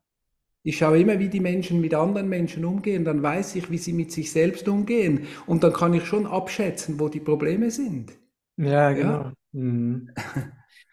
Ich 0.62 0.78
schaue 0.78 1.00
immer, 1.00 1.18
wie 1.18 1.28
die 1.28 1.40
Menschen 1.40 1.80
mit 1.80 1.94
anderen 1.94 2.28
Menschen 2.28 2.64
umgehen, 2.64 3.04
dann 3.04 3.22
weiß 3.22 3.54
ich, 3.56 3.70
wie 3.70 3.78
sie 3.78 3.92
mit 3.92 4.12
sich 4.12 4.32
selbst 4.32 4.68
umgehen. 4.68 5.26
Und 5.46 5.62
dann 5.64 5.72
kann 5.72 5.94
ich 5.94 6.04
schon 6.04 6.26
abschätzen, 6.26 7.00
wo 7.00 7.08
die 7.08 7.20
Probleme 7.20 7.70
sind. 7.70 8.12
Ja, 8.56 8.92
genau. 8.92 9.22
Ja? 9.22 9.32
Mhm. 9.52 10.10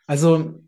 Also, 0.08 0.62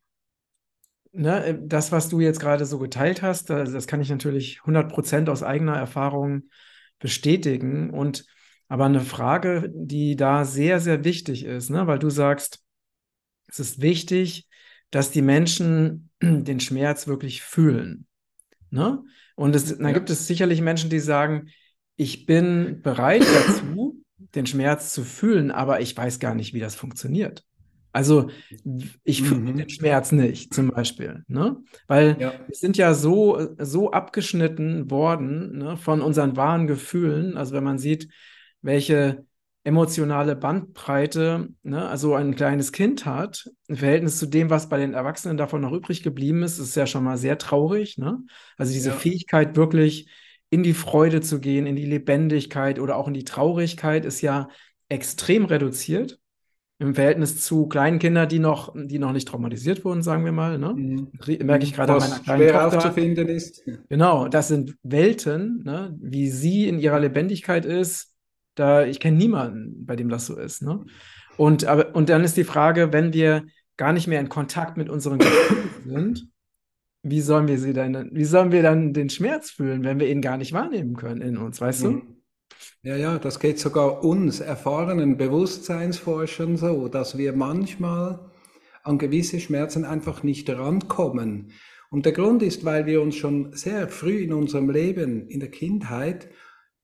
ne, 1.11 1.61
das, 1.63 1.91
was 1.91 2.09
du 2.09 2.19
jetzt 2.19 2.39
gerade 2.39 2.65
so 2.65 2.79
geteilt 2.79 3.21
hast, 3.21 3.51
das 3.51 3.85
kann 3.85 4.01
ich 4.01 4.09
natürlich 4.09 4.61
100% 4.65 5.29
aus 5.29 5.43
eigener 5.43 5.77
Erfahrung 5.77 6.49
bestätigen. 6.99 7.91
Und 7.91 8.25
aber 8.67 8.85
eine 8.85 9.01
Frage, 9.01 9.71
die 9.73 10.15
da 10.15 10.43
sehr, 10.43 10.79
sehr 10.79 11.03
wichtig 11.03 11.45
ist, 11.45 11.69
ne, 11.69 11.87
weil 11.87 11.99
du 11.99 12.09
sagst, 12.09 12.63
es 13.47 13.59
ist 13.59 13.81
wichtig, 13.81 14.47
dass 14.91 15.11
die 15.11 15.21
Menschen 15.21 16.09
den 16.21 16.59
Schmerz 16.59 17.07
wirklich 17.07 17.41
fühlen. 17.41 18.05
Ne? 18.69 19.03
Und 19.35 19.55
es, 19.55 19.77
dann 19.77 19.87
ja. 19.87 19.93
gibt 19.93 20.09
es 20.09 20.27
sicherlich 20.27 20.61
Menschen, 20.61 20.89
die 20.89 20.99
sagen, 20.99 21.49
ich 21.95 22.25
bin 22.25 22.81
bereit 22.81 23.23
dazu, 23.47 24.03
den 24.35 24.45
Schmerz 24.45 24.93
zu 24.93 25.03
fühlen, 25.03 25.51
aber 25.51 25.81
ich 25.81 25.95
weiß 25.95 26.19
gar 26.19 26.35
nicht, 26.35 26.53
wie 26.53 26.59
das 26.59 26.75
funktioniert. 26.75 27.43
Also 27.93 28.29
ich 29.03 29.23
fühle 29.23 29.39
mhm. 29.39 29.57
den 29.57 29.69
Schmerz 29.69 30.11
nicht, 30.11 30.53
zum 30.53 30.69
Beispiel. 30.69 31.23
Ne? 31.27 31.57
Weil 31.87 32.15
ja. 32.19 32.33
wir 32.45 32.55
sind 32.55 32.77
ja 32.77 32.93
so, 32.93 33.55
so 33.57 33.89
abgeschnitten 33.89 34.91
worden 34.91 35.57
ne, 35.57 35.77
von 35.77 36.01
unseren 36.01 36.35
wahren 36.35 36.67
Gefühlen. 36.67 37.37
Also 37.37 37.55
wenn 37.55 37.63
man 37.63 37.79
sieht, 37.79 38.07
welche 38.61 39.25
emotionale 39.67 40.37
Bandbreite, 40.37 41.49
ne, 41.63 41.89
also 41.89 42.15
ein 42.15 42.35
kleines 42.35 42.71
Kind 42.71 43.05
hat, 43.05 43.49
im 43.67 43.75
Verhältnis 43.75 44.17
zu 44.17 44.25
dem, 44.25 44.49
was 44.49 44.69
bei 44.69 44.77
den 44.77 44.93
Erwachsenen 44.93 45.35
davon 45.35 45.59
noch 45.59 45.73
übrig 45.73 46.03
geblieben 46.03 46.41
ist, 46.41 46.57
ist 46.57 46.77
ja 46.77 46.87
schon 46.87 47.03
mal 47.03 47.17
sehr 47.17 47.37
traurig. 47.37 47.97
Ne? 47.97 48.19
Also 48.55 48.71
diese 48.71 48.91
ja. 48.91 48.95
Fähigkeit, 48.95 49.57
wirklich 49.57 50.09
in 50.49 50.63
die 50.63 50.73
Freude 50.73 51.19
zu 51.19 51.41
gehen, 51.41 51.67
in 51.67 51.75
die 51.75 51.85
Lebendigkeit 51.85 52.79
oder 52.79 52.95
auch 52.95 53.09
in 53.09 53.13
die 53.13 53.25
Traurigkeit, 53.25 54.05
ist 54.05 54.21
ja 54.21 54.47
extrem 54.87 55.43
reduziert 55.43 56.17
im 56.79 56.95
Verhältnis 56.95 57.43
zu 57.43 57.67
kleinen 57.67 57.99
Kindern, 57.99 58.29
die 58.29 58.39
noch, 58.39 58.73
die 58.73 58.99
noch 58.99 59.11
nicht 59.11 59.27
traumatisiert 59.27 59.83
wurden, 59.83 60.01
sagen 60.01 60.23
wir 60.23 60.31
mal. 60.31 60.57
Ne? 60.57 60.75
Mhm. 60.75 61.11
Merke 61.45 61.65
ich 61.65 61.73
gerade 61.73 61.91
an 61.91 61.99
meiner 61.99 62.19
kleinen 62.19 62.39
schwer 62.39 62.53
Tochter. 62.53 62.77
aufzufinden 62.77 63.27
ist. 63.27 63.65
Genau, 63.89 64.29
das 64.29 64.47
sind 64.47 64.77
Welten, 64.83 65.63
ne? 65.65 65.93
wie 65.99 66.29
sie 66.29 66.69
in 66.69 66.79
ihrer 66.79 67.01
Lebendigkeit 67.01 67.65
ist, 67.65 68.13
da, 68.59 68.85
ich 68.85 68.99
kenne 68.99 69.17
niemanden, 69.17 69.85
bei 69.85 69.95
dem 69.95 70.09
das 70.09 70.25
so 70.25 70.37
ist. 70.37 70.61
Ne? 70.61 70.85
Und, 71.37 71.65
aber, 71.65 71.95
und 71.95 72.09
dann 72.09 72.23
ist 72.23 72.37
die 72.37 72.43
Frage, 72.43 72.91
wenn 72.91 73.13
wir 73.13 73.45
gar 73.77 73.93
nicht 73.93 74.07
mehr 74.07 74.19
in 74.19 74.29
Kontakt 74.29 74.75
mit 74.77 74.89
unseren 74.89 75.19
Gefühlen 75.19 75.69
sind, 75.85 76.27
wie 77.03 77.21
sollen 77.21 77.47
wir 77.47 77.59
sie 77.59 77.73
dann, 77.73 78.09
wie 78.11 78.25
sollen 78.25 78.51
wir 78.51 78.63
dann 78.63 78.93
den 78.93 79.09
Schmerz 79.09 79.51
fühlen, 79.51 79.83
wenn 79.83 79.99
wir 79.99 80.09
ihn 80.09 80.21
gar 80.21 80.37
nicht 80.37 80.51
wahrnehmen 80.51 80.95
können 80.95 81.21
in 81.21 81.37
uns, 81.37 81.61
weißt 81.61 81.83
du? 81.83 81.91
Mhm. 81.91 82.17
Ja, 82.81 82.95
ja, 82.95 83.19
das 83.19 83.39
geht 83.39 83.59
sogar 83.59 84.03
uns 84.03 84.39
erfahrenen 84.39 85.17
Bewusstseinsforschern 85.17 86.57
so, 86.57 86.87
dass 86.87 87.17
wir 87.17 87.33
manchmal 87.33 88.31
an 88.83 88.97
gewisse 88.97 89.39
Schmerzen 89.39 89.85
einfach 89.85 90.23
nicht 90.23 90.49
rankommen. 90.49 91.51
Und 91.89 92.05
der 92.05 92.13
Grund 92.13 92.41
ist, 92.43 92.65
weil 92.65 92.85
wir 92.85 93.01
uns 93.01 93.15
schon 93.15 93.53
sehr 93.53 93.87
früh 93.87 94.19
in 94.19 94.33
unserem 94.33 94.69
Leben, 94.69 95.27
in 95.27 95.39
der 95.39 95.51
Kindheit, 95.51 96.29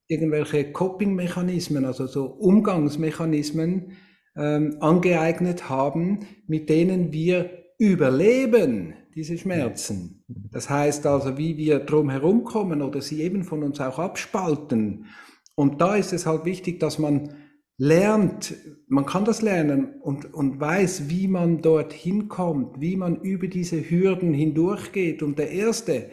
irgendwelche 0.08 0.72
Coping-Mechanismen, 0.72 1.84
also 1.84 2.06
so 2.06 2.26
Umgangsmechanismen 2.26 3.92
ähm, 4.36 4.76
angeeignet 4.80 5.68
haben, 5.68 6.20
mit 6.46 6.68
denen 6.68 7.12
wir 7.12 7.50
überleben 7.78 8.94
diese 9.14 9.38
Schmerzen. 9.38 10.24
Das 10.50 10.68
heißt 10.68 11.06
also, 11.06 11.38
wie 11.38 11.56
wir 11.56 11.80
drum 11.80 12.10
herumkommen 12.10 12.82
oder 12.82 13.00
sie 13.00 13.22
eben 13.22 13.44
von 13.44 13.62
uns 13.62 13.80
auch 13.80 13.98
abspalten. 13.98 15.06
Und 15.54 15.80
da 15.80 15.96
ist 15.96 16.12
es 16.12 16.26
halt 16.26 16.44
wichtig, 16.44 16.80
dass 16.80 16.98
man 16.98 17.34
lernt, 17.76 18.54
man 18.88 19.06
kann 19.06 19.24
das 19.24 19.42
lernen 19.42 20.00
und, 20.00 20.32
und 20.34 20.60
weiß, 20.60 21.08
wie 21.08 21.28
man 21.28 21.62
dort 21.62 21.92
hinkommt, 21.92 22.80
wie 22.80 22.96
man 22.96 23.20
über 23.20 23.46
diese 23.46 23.88
Hürden 23.88 24.32
hindurchgeht. 24.32 25.22
Und 25.22 25.38
der 25.38 25.50
erste 25.50 26.10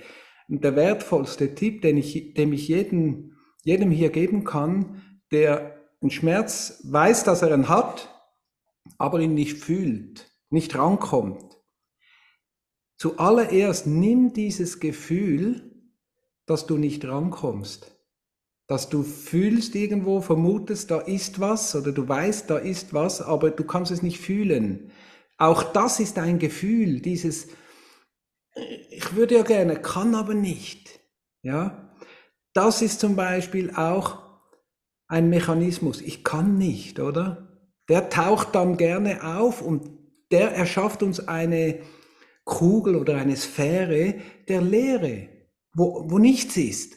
und 0.47 0.63
der 0.63 0.75
wertvollste 0.75 1.55
Tipp, 1.55 1.81
den 1.81 1.97
ich, 1.97 2.33
den 2.33 2.53
ich 2.53 2.67
jeden 2.67 3.35
jedem 3.63 3.91
hier 3.91 4.09
geben 4.09 4.43
kann, 4.43 5.01
der 5.31 5.77
einen 6.01 6.11
Schmerz 6.11 6.81
weiß, 6.83 7.23
dass 7.23 7.41
er 7.41 7.53
ihn 7.53 7.69
hat, 7.69 8.09
aber 8.97 9.19
ihn 9.19 9.33
nicht 9.33 9.57
fühlt, 9.57 10.31
nicht 10.49 10.75
rankommt. 10.75 11.57
Zuallererst 12.97 13.87
nimm 13.87 14.33
dieses 14.33 14.79
Gefühl, 14.79 15.71
dass 16.45 16.67
du 16.67 16.77
nicht 16.77 17.05
rankommst, 17.05 17.95
dass 18.67 18.89
du 18.89 19.03
fühlst 19.03 19.75
irgendwo, 19.75 20.21
vermutest, 20.21 20.91
da 20.91 20.99
ist 20.99 21.39
was 21.39 21.75
oder 21.75 21.91
du 21.91 22.07
weißt, 22.07 22.49
da 22.49 22.57
ist 22.57 22.93
was, 22.93 23.21
aber 23.21 23.51
du 23.51 23.63
kannst 23.63 23.91
es 23.91 24.01
nicht 24.01 24.19
fühlen. 24.19 24.91
Auch 25.37 25.63
das 25.63 25.99
ist 25.99 26.19
ein 26.19 26.37
Gefühl, 26.37 26.99
dieses, 26.99 27.47
ich 28.89 29.15
würde 29.15 29.35
ja 29.35 29.43
gerne, 29.43 29.81
kann 29.81 30.13
aber 30.13 30.35
nicht. 30.35 30.99
Ja, 31.41 31.80
das 32.53 32.81
ist 32.81 32.99
zum 32.99 33.15
Beispiel 33.15 33.71
auch 33.75 34.19
ein 35.07 35.29
Mechanismus. 35.29 36.01
Ich 36.01 36.23
kann 36.23 36.57
nicht, 36.57 36.99
oder? 36.99 37.49
Der 37.89 38.09
taucht 38.09 38.55
dann 38.55 38.77
gerne 38.77 39.23
auf 39.37 39.61
und 39.61 39.89
der 40.31 40.51
erschafft 40.53 41.03
uns 41.03 41.27
eine 41.27 41.79
Kugel 42.45 42.95
oder 42.95 43.17
eine 43.17 43.35
Sphäre 43.35 44.15
der 44.47 44.61
Leere, 44.61 45.27
wo, 45.73 46.09
wo 46.09 46.17
nichts 46.17 46.57
ist. 46.57 46.95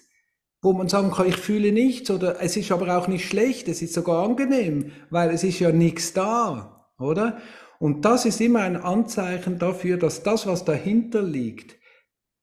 Wo 0.62 0.72
man 0.72 0.88
sagen 0.88 1.10
kann, 1.10 1.28
ich 1.28 1.36
fühle 1.36 1.72
nichts 1.72 2.10
oder 2.10 2.40
es 2.40 2.56
ist 2.56 2.72
aber 2.72 2.96
auch 2.96 3.08
nicht 3.08 3.26
schlecht, 3.26 3.68
es 3.68 3.82
ist 3.82 3.92
sogar 3.92 4.24
angenehm, 4.24 4.92
weil 5.10 5.30
es 5.30 5.44
ist 5.44 5.58
ja 5.58 5.72
nichts 5.72 6.14
da, 6.14 6.88
oder? 6.98 7.38
Und 7.78 8.04
das 8.04 8.24
ist 8.24 8.40
immer 8.40 8.60
ein 8.60 8.76
Anzeichen 8.76 9.58
dafür, 9.58 9.98
dass 9.98 10.22
das, 10.22 10.46
was 10.46 10.64
dahinter 10.64 11.22
liegt, 11.22 11.76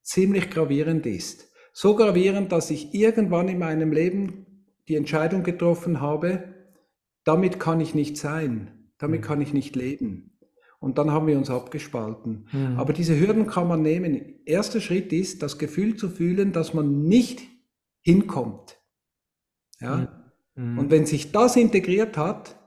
ziemlich 0.03 0.49
gravierend 0.51 1.05
ist. 1.05 1.50
So 1.71 1.95
gravierend, 1.95 2.51
dass 2.51 2.69
ich 2.69 2.93
irgendwann 2.93 3.47
in 3.47 3.59
meinem 3.59 3.91
Leben 3.91 4.45
die 4.87 4.95
Entscheidung 4.95 5.43
getroffen 5.43 6.01
habe, 6.01 6.43
damit 7.23 7.59
kann 7.59 7.79
ich 7.79 7.95
nicht 7.95 8.17
sein, 8.17 8.89
damit 8.97 9.21
mhm. 9.21 9.25
kann 9.25 9.41
ich 9.41 9.53
nicht 9.53 9.75
leben. 9.75 10.37
Und 10.79 10.97
dann 10.97 11.11
haben 11.11 11.27
wir 11.27 11.37
uns 11.37 11.49
abgespalten. 11.49 12.47
Mhm. 12.51 12.77
Aber 12.77 12.91
diese 12.91 13.17
Hürden 13.19 13.45
kann 13.45 13.67
man 13.67 13.83
nehmen. 13.83 14.39
Erster 14.45 14.81
Schritt 14.81 15.13
ist, 15.13 15.43
das 15.43 15.59
Gefühl 15.59 15.95
zu 15.95 16.09
fühlen, 16.09 16.53
dass 16.53 16.73
man 16.73 17.03
nicht 17.03 17.41
hinkommt. 18.01 18.81
Ja? 19.79 20.23
Mhm. 20.55 20.79
Und 20.79 20.91
wenn 20.91 21.05
sich 21.05 21.31
das 21.31 21.55
integriert 21.55 22.17
hat, 22.17 22.57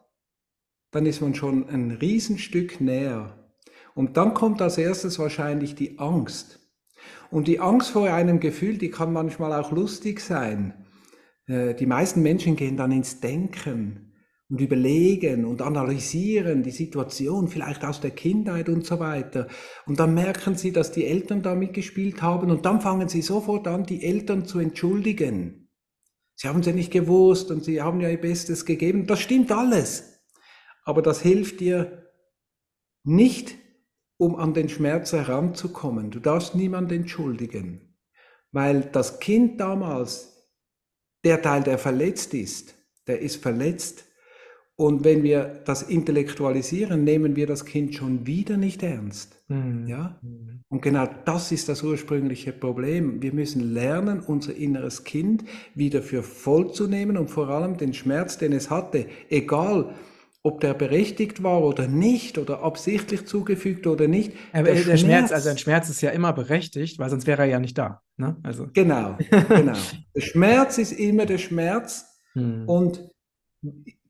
dann 0.93 1.07
ist 1.07 1.21
man 1.21 1.35
schon 1.35 1.69
ein 1.69 1.91
Riesenstück 1.91 2.81
näher. 2.81 3.37
Und 3.95 4.17
dann 4.17 4.33
kommt 4.33 4.63
als 4.63 4.79
erstes 4.79 5.19
wahrscheinlich 5.19 5.75
die 5.75 5.99
Angst. 5.99 6.61
Und 7.31 7.49
die 7.49 7.61
Angst 7.61 7.91
vor 7.91 8.09
einem 8.09 8.41
Gefühl, 8.41 8.79
die 8.79 8.91
kann 8.91 9.13
manchmal 9.13 9.53
auch 9.53 9.73
lustig 9.73 10.21
sein. 10.21 10.87
Äh, 11.47 11.75
die 11.75 11.87
meisten 11.87 12.23
Menschen 12.23 12.57
gehen 12.57 12.77
dann 12.77 12.93
ins 12.93 13.21
Denken 13.21 14.13
und 14.49 14.61
überlegen 14.61 15.45
und 15.45 15.63
analysieren 15.63 16.63
die 16.63 16.71
Situation, 16.71 17.49
vielleicht 17.49 17.85
aus 17.85 18.01
der 18.01 18.11
Kindheit 18.11 18.69
und 18.69 18.87
so 18.87 19.01
weiter. 19.01 19.49
Und 19.87 19.99
dann 19.99 20.15
merken 20.15 20.55
sie, 20.55 20.71
dass 20.71 20.93
die 20.93 21.07
Eltern 21.07 21.43
da 21.43 21.55
mitgespielt 21.55 22.23
haben 22.23 22.51
und 22.51 22.67
dann 22.67 22.81
fangen 22.81 23.09
sie 23.09 23.23
sofort 23.23 23.67
an, 23.67 23.85
die 23.85 24.05
Eltern 24.05 24.45
zu 24.45 24.59
entschuldigen. 24.59 25.69
Sie 26.37 26.49
haben 26.49 26.61
es 26.61 26.67
ja 26.67 26.73
nicht 26.73 26.93
gewusst 26.93 27.51
und 27.51 27.65
sie 27.65 27.81
haben 27.81 28.01
ja 28.01 28.09
ihr 28.09 28.21
Bestes 28.21 28.65
gegeben. 28.65 29.07
Das 29.07 29.21
stimmt 29.21 29.51
alles. 29.53 30.21
Aber 30.85 31.01
das 31.01 31.23
hilft 31.23 31.61
dir 31.61 32.11
nicht 33.05 33.57
um 34.17 34.37
an 34.37 34.55
den 34.55 34.69
Schmerz 34.69 35.13
heranzukommen. 35.13 36.11
Du 36.11 36.21
darfst 36.21 36.55
niemand 36.55 36.93
entschuldigen, 36.93 37.97
weil 38.53 38.83
das 38.93 39.21
Kind 39.21 39.61
damals, 39.61 40.49
der 41.25 41.43
Teil, 41.43 41.63
der 41.63 41.79
verletzt 41.79 42.35
ist, 42.35 42.75
der 43.07 43.21
ist 43.21 43.43
verletzt. 43.43 44.05
Und 44.77 45.05
wenn 45.05 45.23
wir 45.23 45.63
das 45.65 45.83
intellektualisieren, 45.83 47.05
nehmen 47.05 47.37
wir 47.37 47.47
das 47.47 47.65
Kind 47.65 47.95
schon 47.95 48.27
wieder 48.27 48.57
nicht 48.57 48.83
ernst. 48.83 49.41
Mhm. 49.47 49.87
Ja? 49.87 50.21
Und 50.69 50.83
genau 50.83 51.09
das 51.25 51.53
ist 51.53 51.69
das 51.69 51.85
ursprüngliche 51.85 52.53
Problem. 52.53 53.23
Wir 53.23 53.33
müssen 53.33 53.73
lernen, 53.73 54.19
unser 54.19 54.55
inneres 54.55 55.05
Kind 55.05 55.45
wieder 55.77 56.03
für 56.03 56.25
voll 56.25 56.73
zu 56.73 56.89
nehmen 56.89 57.17
und 57.17 57.31
vor 57.31 57.49
allem 57.49 57.77
den 57.77 57.95
Schmerz, 57.95 58.37
den 58.37 58.53
es 58.53 58.69
hatte, 58.69 59.07
egal 59.29 59.95
ob 60.45 60.61
der 60.61 60.75
berechtigt 60.75 61.43
war 61.43 61.65
oder 61.65 61.89
nicht 61.89 62.37
oder 62.37 62.63
absichtlich 62.63 63.27
zugefügt 63.27 63.87
oder 63.87 64.07
nicht. 64.07 64.35
Aber 64.53 64.65
der, 64.65 64.75
der 64.75 64.83
Schmerz, 64.83 65.01
Schmerz, 65.01 65.33
also 65.33 65.49
ein 65.49 65.59
Schmerz 65.59 65.89
ist 65.89 66.03
ja 66.03 66.11
immer 66.11 66.35
berechtigt, 66.35 66.99
weil 66.99 67.09
sonst 67.09 67.27
wäre 67.27 67.43
er 67.43 67.49
ja 67.49 67.59
nicht 67.59 67.79
da. 67.79 68.03
Ne? 68.19 68.37
Also. 68.43 68.69
Genau, 68.75 69.17
genau. 69.49 69.73
der 70.15 70.21
Schmerz 70.21 70.77
ist 70.77 70.93
immer 70.93 71.25
der 71.25 71.39
Schmerz 71.39 72.05
hm. 72.35 72.69
und 72.69 73.11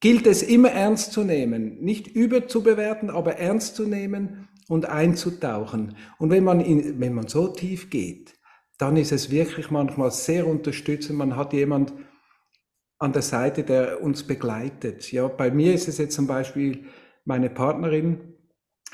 gilt 0.01 0.27
es 0.27 0.43
immer 0.43 0.71
ernst 0.73 1.13
zu 1.13 1.23
nehmen, 1.23 1.79
nicht 1.81 2.09
überzubewerten, 2.09 3.11
aber 3.11 3.37
ernst 3.37 3.77
zu 3.77 3.87
nehmen 3.87 4.49
und 4.67 4.87
einzutauchen. 4.87 5.95
Und 6.19 6.31
wenn 6.31 6.43
man, 6.43 6.59
in, 6.59 6.99
wenn 6.99 7.15
man 7.15 7.29
so 7.29 7.47
tief 7.47 7.91
geht, 7.91 8.35
dann 8.77 8.97
ist 8.97 9.13
es 9.13 9.31
wirklich 9.31 9.71
manchmal 9.71 10.11
sehr 10.11 10.49
unterstützend. 10.49 11.17
Man 11.17 11.37
hat 11.37 11.53
jemand, 11.53 11.93
an 13.05 13.13
der 13.13 13.23
Seite, 13.23 13.65
der 13.65 14.03
uns 14.03 14.23
begleitet. 14.23 15.13
Ja, 15.13 15.29
bei 15.29 15.51
mir 15.51 15.75
ist 15.75 15.89
es 15.89 15.99
jetzt 15.99 16.15
zum 16.15 16.27
Beispiel 16.27 16.87
meine 17.27 17.51
Partnerin. 17.51 18.19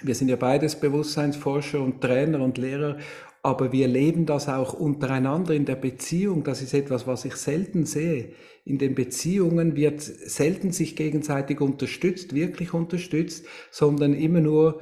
Wir 0.03 0.17
sind 0.17 0.29
ja 0.29 0.37
beides 0.37 0.75
Bewusstseinsforscher 0.75 1.81
und 1.81 2.01
Trainer 2.01 2.41
und 2.41 2.59
Lehrer, 2.59 2.99
aber 3.43 3.71
wir 3.71 3.87
leben 3.87 4.27
das 4.27 4.49
auch 4.49 4.75
untereinander 4.75 5.55
in 5.55 5.65
der 5.65 5.77
Beziehung. 5.77 6.43
Das 6.43 6.61
ist 6.61 6.75
etwas, 6.75 7.07
was 7.07 7.25
ich 7.25 7.37
selten 7.37 7.87
sehe. 7.87 8.33
In 8.65 8.79
den 8.79 8.97
Beziehungen 8.97 9.77
wird 9.77 10.01
selten 10.01 10.73
sich 10.73 10.97
gegenseitig 10.97 11.61
unterstützt, 11.61 12.35
wirklich 12.35 12.75
unterstützt, 12.75 13.47
sondern 13.71 14.13
immer 14.13 14.41
nur 14.41 14.81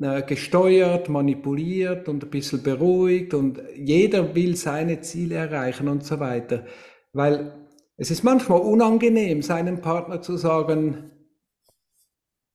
äh, 0.00 0.22
gesteuert, 0.22 1.10
manipuliert 1.10 2.08
und 2.08 2.24
ein 2.24 2.30
bisschen 2.30 2.62
beruhigt 2.62 3.34
und 3.34 3.60
jeder 3.76 4.34
will 4.34 4.56
seine 4.56 5.02
Ziele 5.02 5.34
erreichen 5.34 5.86
und 5.88 6.02
so 6.02 6.18
weiter. 6.18 6.64
Weil 7.12 7.59
es 8.00 8.10
ist 8.10 8.22
manchmal 8.22 8.60
unangenehm, 8.60 9.42
seinem 9.42 9.82
Partner 9.82 10.22
zu 10.22 10.38
sagen, 10.38 11.10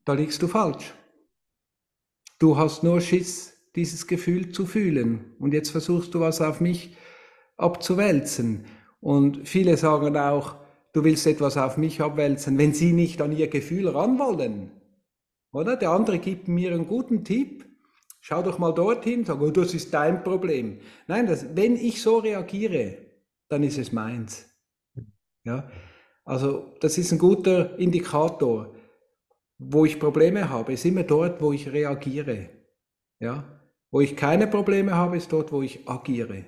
da 0.03 0.13
liegst 0.13 0.41
du 0.41 0.47
falsch. 0.47 0.95
Du 2.39 2.57
hast 2.57 2.81
nur 2.81 2.99
Schiss, 2.99 3.53
dieses 3.75 4.07
Gefühl 4.07 4.51
zu 4.51 4.65
fühlen. 4.65 5.35
Und 5.37 5.53
jetzt 5.53 5.69
versuchst 5.69 6.15
du 6.15 6.19
was 6.19 6.41
auf 6.41 6.61
mich 6.61 6.97
abzuwälzen. 7.57 8.65
Und 8.99 9.47
viele 9.47 9.77
sagen 9.77 10.17
auch, 10.17 10.55
du 10.93 11.03
willst 11.03 11.27
etwas 11.27 11.57
auf 11.57 11.77
mich 11.77 12.01
abwälzen, 12.01 12.57
wenn 12.57 12.73
sie 12.73 12.91
nicht 12.91 13.21
an 13.21 13.31
ihr 13.31 13.47
Gefühl 13.47 13.89
ran 13.89 14.17
wollen. 14.17 14.71
Oder? 15.53 15.77
Der 15.77 15.91
andere 15.91 16.17
gibt 16.17 16.47
mir 16.47 16.73
einen 16.73 16.87
guten 16.87 17.23
Tipp. 17.23 17.67
Schau 18.19 18.41
doch 18.41 18.57
mal 18.57 18.73
dorthin, 18.73 19.25
sag, 19.25 19.39
oh, 19.39 19.51
das 19.51 19.75
ist 19.75 19.93
dein 19.93 20.23
Problem. 20.23 20.79
Nein, 21.05 21.27
das, 21.27 21.55
wenn 21.55 21.75
ich 21.75 22.01
so 22.01 22.17
reagiere, 22.17 22.97
dann 23.47 23.61
ist 23.61 23.77
es 23.77 23.91
meins. 23.91 24.54
Ja? 25.45 25.71
Also, 26.25 26.75
das 26.81 26.97
ist 26.97 27.11
ein 27.11 27.19
guter 27.19 27.77
Indikator. 27.79 28.75
Wo 29.57 29.85
ich 29.85 30.01
Probleme 30.01 30.49
habe, 30.49 30.73
ist 30.73 30.83
immer 30.83 31.03
dort, 31.03 31.41
wo 31.41 31.53
ich 31.53 31.71
reagiere. 31.71 32.49
Ja? 33.19 33.61
Wo 33.89 34.01
ich 34.01 34.17
keine 34.17 34.47
Probleme 34.47 34.93
habe, 34.93 35.15
ist 35.15 35.31
dort, 35.31 35.53
wo 35.53 35.61
ich 35.61 35.87
agiere. 35.87 36.43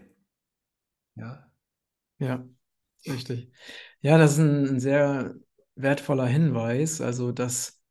Ja. 1.16 1.50
Ja, 2.20 2.46
richtig. 3.08 3.54
Ja, 4.02 4.18
das 4.18 4.34
ist 4.34 4.40
ein 4.40 4.80
sehr 4.80 5.36
wertvoller 5.76 6.26
Hinweis. 6.26 7.00
Also, 7.00 7.32
dass 7.32 7.82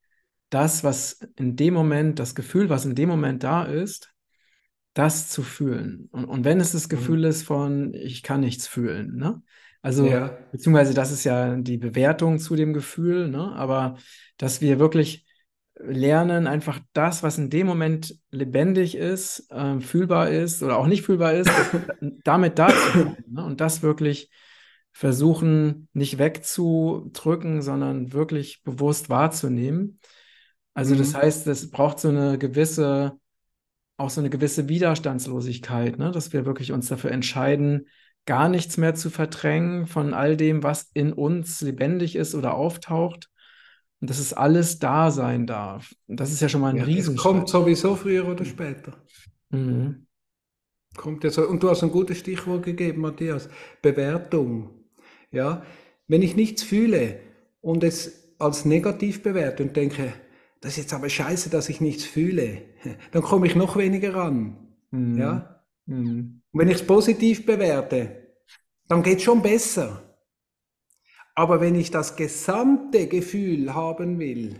das, 0.50 0.84
was 0.84 1.20
in 1.36 1.56
dem 1.56 1.74
Moment, 1.74 2.18
das 2.18 2.34
Gefühl, 2.34 2.68
was 2.68 2.84
in 2.84 2.94
dem 2.94 3.08
Moment 3.08 3.42
da 3.44 3.64
ist, 3.64 4.12
das 4.94 5.28
zu 5.28 5.42
fühlen. 5.42 6.08
Und, 6.10 6.24
und 6.24 6.44
wenn 6.44 6.60
es 6.60 6.72
das 6.72 6.86
mhm. 6.86 6.90
Gefühl 6.90 7.18
mhm. 7.18 7.24
ist 7.24 7.42
von, 7.42 7.94
ich 7.94 8.22
kann 8.22 8.40
nichts 8.40 8.66
fühlen, 8.66 9.16
ne? 9.16 9.42
Also, 9.86 10.04
ja. 10.04 10.36
beziehungsweise 10.50 10.94
das 10.94 11.12
ist 11.12 11.22
ja 11.22 11.54
die 11.54 11.78
Bewertung 11.78 12.40
zu 12.40 12.56
dem 12.56 12.72
Gefühl, 12.72 13.28
ne? 13.28 13.52
Aber 13.52 13.96
dass 14.36 14.60
wir 14.60 14.80
wirklich 14.80 15.24
lernen, 15.76 16.48
einfach 16.48 16.80
das, 16.92 17.22
was 17.22 17.38
in 17.38 17.50
dem 17.50 17.68
Moment 17.68 18.18
lebendig 18.32 18.96
ist, 18.96 19.48
äh, 19.52 19.78
fühlbar 19.78 20.28
ist 20.30 20.64
oder 20.64 20.78
auch 20.78 20.88
nicht 20.88 21.02
fühlbar 21.02 21.34
ist, 21.34 21.48
damit 22.24 22.58
da 22.58 22.66
zu 22.66 22.98
sein. 22.98 23.24
Ne? 23.28 23.44
Und 23.44 23.60
das 23.60 23.84
wirklich 23.84 24.28
versuchen, 24.90 25.88
nicht 25.92 26.18
wegzudrücken, 26.18 27.62
sondern 27.62 28.12
wirklich 28.12 28.64
bewusst 28.64 29.08
wahrzunehmen. 29.08 30.00
Also 30.74 30.94
mhm. 30.94 30.98
das 30.98 31.14
heißt, 31.14 31.46
es 31.46 31.70
braucht 31.70 32.00
so 32.00 32.08
eine 32.08 32.38
gewisse, 32.38 33.12
auch 33.98 34.10
so 34.10 34.20
eine 34.20 34.30
gewisse 34.30 34.68
Widerstandslosigkeit, 34.68 35.96
ne? 35.96 36.10
dass 36.10 36.32
wir 36.32 36.44
wirklich 36.44 36.72
uns 36.72 36.88
dafür 36.88 37.12
entscheiden, 37.12 37.86
gar 38.26 38.48
nichts 38.48 38.76
mehr 38.76 38.94
zu 38.94 39.08
verdrängen 39.08 39.86
von 39.86 40.12
all 40.12 40.36
dem, 40.36 40.62
was 40.62 40.90
in 40.92 41.12
uns 41.12 41.60
lebendig 41.60 42.16
ist 42.16 42.34
oder 42.34 42.54
auftaucht, 42.54 43.30
und 44.00 44.10
dass 44.10 44.18
es 44.18 44.34
alles 44.34 44.78
da 44.78 45.10
sein 45.10 45.46
darf. 45.46 45.94
Und 46.06 46.20
das 46.20 46.30
ist 46.30 46.40
ja 46.40 46.48
schon 46.48 46.60
mal 46.60 46.68
ein 46.68 46.76
ja. 46.76 46.86
Es 46.86 47.16
kommt 47.16 47.48
sowieso 47.48 47.96
früher 47.96 48.28
oder 48.28 48.44
später. 48.44 48.92
Mhm. 49.50 50.06
Kommt 50.96 51.30
so. 51.30 51.48
Und 51.48 51.62
du 51.62 51.70
hast 51.70 51.82
ein 51.82 51.90
gutes 51.90 52.18
Stichwort 52.18 52.62
gegeben, 52.62 53.00
Matthias. 53.00 53.48
Bewertung. 53.80 54.70
Ja, 55.30 55.62
wenn 56.08 56.22
ich 56.22 56.36
nichts 56.36 56.62
fühle 56.62 57.20
und 57.60 57.82
es 57.84 58.34
als 58.38 58.64
negativ 58.64 59.22
bewerte 59.22 59.62
und 59.62 59.76
denke, 59.76 60.12
das 60.60 60.72
ist 60.72 60.78
jetzt 60.78 60.94
aber 60.94 61.08
scheiße, 61.08 61.50
dass 61.50 61.68
ich 61.68 61.80
nichts 61.80 62.04
fühle, 62.04 62.62
dann 63.12 63.22
komme 63.22 63.46
ich 63.46 63.54
noch 63.54 63.76
weniger 63.76 64.14
ran. 64.14 64.56
Mhm. 64.90 65.18
Ja? 65.18 65.64
Mhm. 65.86 66.42
Und 66.56 66.62
wenn 66.62 66.68
ich 66.70 66.76
es 66.76 66.86
positiv 66.86 67.44
bewerte, 67.44 68.32
dann 68.88 69.02
geht 69.02 69.18
es 69.18 69.24
schon 69.24 69.42
besser. 69.42 70.16
Aber 71.34 71.60
wenn 71.60 71.74
ich 71.74 71.90
das 71.90 72.16
gesamte 72.16 73.08
Gefühl 73.08 73.74
haben 73.74 74.18
will, 74.18 74.58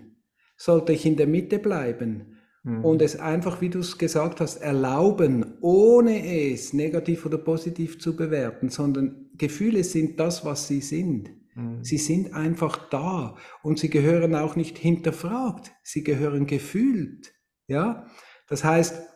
sollte 0.58 0.92
ich 0.92 1.06
in 1.06 1.16
der 1.16 1.26
Mitte 1.26 1.58
bleiben 1.58 2.36
mhm. 2.64 2.84
und 2.84 3.00
es 3.00 3.18
einfach, 3.18 3.62
wie 3.62 3.70
du 3.70 3.78
es 3.78 3.96
gesagt 3.96 4.42
hast, 4.42 4.58
erlauben, 4.58 5.56
ohne 5.62 6.50
es 6.50 6.74
negativ 6.74 7.24
oder 7.24 7.38
positiv 7.38 7.98
zu 7.98 8.14
bewerten, 8.14 8.68
sondern 8.68 9.30
Gefühle 9.38 9.82
sind 9.82 10.20
das, 10.20 10.44
was 10.44 10.68
sie 10.68 10.82
sind. 10.82 11.30
Mhm. 11.54 11.82
Sie 11.82 11.96
sind 11.96 12.34
einfach 12.34 12.90
da 12.90 13.36
und 13.62 13.78
sie 13.78 13.88
gehören 13.88 14.34
auch 14.34 14.54
nicht 14.54 14.76
hinterfragt, 14.76 15.72
sie 15.82 16.04
gehören 16.04 16.46
gefühlt. 16.46 17.32
Ja, 17.68 18.06
das 18.48 18.64
heißt, 18.64 19.15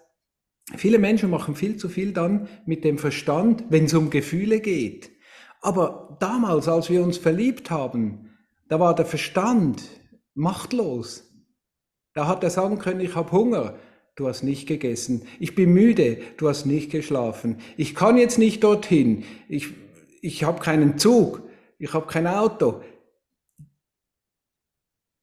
viele 0.77 0.99
Menschen 0.99 1.31
machen 1.31 1.55
viel 1.55 1.77
zu 1.77 1.89
viel 1.89 2.13
dann 2.13 2.49
mit 2.67 2.85
dem 2.85 2.99
Verstand, 2.99 3.65
wenn 3.69 3.85
es 3.85 3.95
um 3.95 4.11
Gefühle 4.11 4.61
geht. 4.61 5.11
Aber 5.61 6.17
damals, 6.21 6.69
als 6.69 6.89
wir 6.91 7.03
uns 7.03 7.19
verliebt 7.19 7.71
haben, 7.71 8.31
da 8.69 8.81
war 8.81 8.95
der 8.95 9.07
Verstand 9.07 9.83
machtlos. 10.35 11.31
Da 12.15 12.27
hat 12.27 12.43
er 12.43 12.51
sagen 12.51 12.79
können, 12.79 13.01
ich 13.01 13.15
habe 13.15 13.33
Hunger, 13.33 13.75
du 14.17 14.29
hast 14.29 14.43
nicht 14.43 14.67
gegessen. 14.67 15.23
Ich 15.39 15.55
bin 15.55 15.73
müde, 15.73 16.19
du 16.37 16.49
hast 16.49 16.67
nicht 16.67 16.91
geschlafen. 16.91 17.59
Ich 17.77 17.95
kann 17.95 18.17
jetzt 18.17 18.39
nicht 18.39 18.65
dorthin. 18.65 19.25
Ich, 19.49 19.69
ich 20.23 20.45
habe 20.45 20.61
keinen 20.61 20.99
Zug, 20.99 21.43
ich 21.79 21.93
habe 21.95 22.07
kein 22.07 22.27
Auto. 22.27 22.83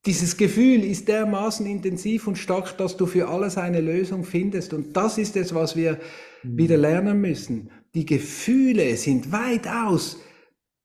Dieses 0.06 0.36
Gefühl 0.36 0.84
ist 0.84 1.08
dermaßen 1.08 1.66
intensiv 1.66 2.26
und 2.28 2.38
stark, 2.38 2.76
dass 2.78 2.96
du 2.96 3.06
für 3.06 3.28
alles 3.28 3.58
eine 3.58 3.80
Lösung 3.80 4.24
findest. 4.24 4.72
Und 4.72 4.96
das 4.96 5.18
ist 5.18 5.36
es, 5.36 5.54
was 5.54 5.76
wir 5.76 5.98
mhm. 6.42 6.58
wieder 6.58 6.76
lernen 6.76 7.20
müssen. 7.20 7.70
Die 7.94 8.06
Gefühle 8.06 8.96
sind 8.96 9.32
weitaus 9.32 10.18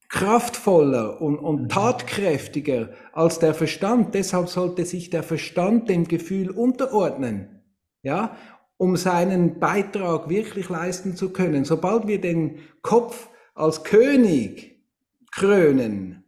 kraftvoller 0.10 1.22
und, 1.22 1.38
und 1.38 1.64
mhm. 1.64 1.70
tatkräftiger 1.70 2.90
als 3.14 3.40
der 3.40 3.54
Verstand. 3.54 4.14
Deshalb 4.14 4.50
sollte 4.50 4.86
sich 4.86 5.10
der 5.10 5.24
Verstand 5.24 5.90
dem 5.90 6.08
Gefühl 6.08 6.50
unterordnen, 6.52 7.62
ja, 8.02 8.36
um 8.78 8.96
seinen 8.96 9.60
Beitrag 9.60 10.30
wirklich 10.30 10.70
leisten 10.70 11.16
zu 11.16 11.32
können. 11.32 11.66
Sobald 11.66 12.08
wir 12.08 12.20
den 12.20 12.60
Kopf 12.82 13.30
als 13.56 13.84
König 13.84 14.84
krönen, 15.32 16.23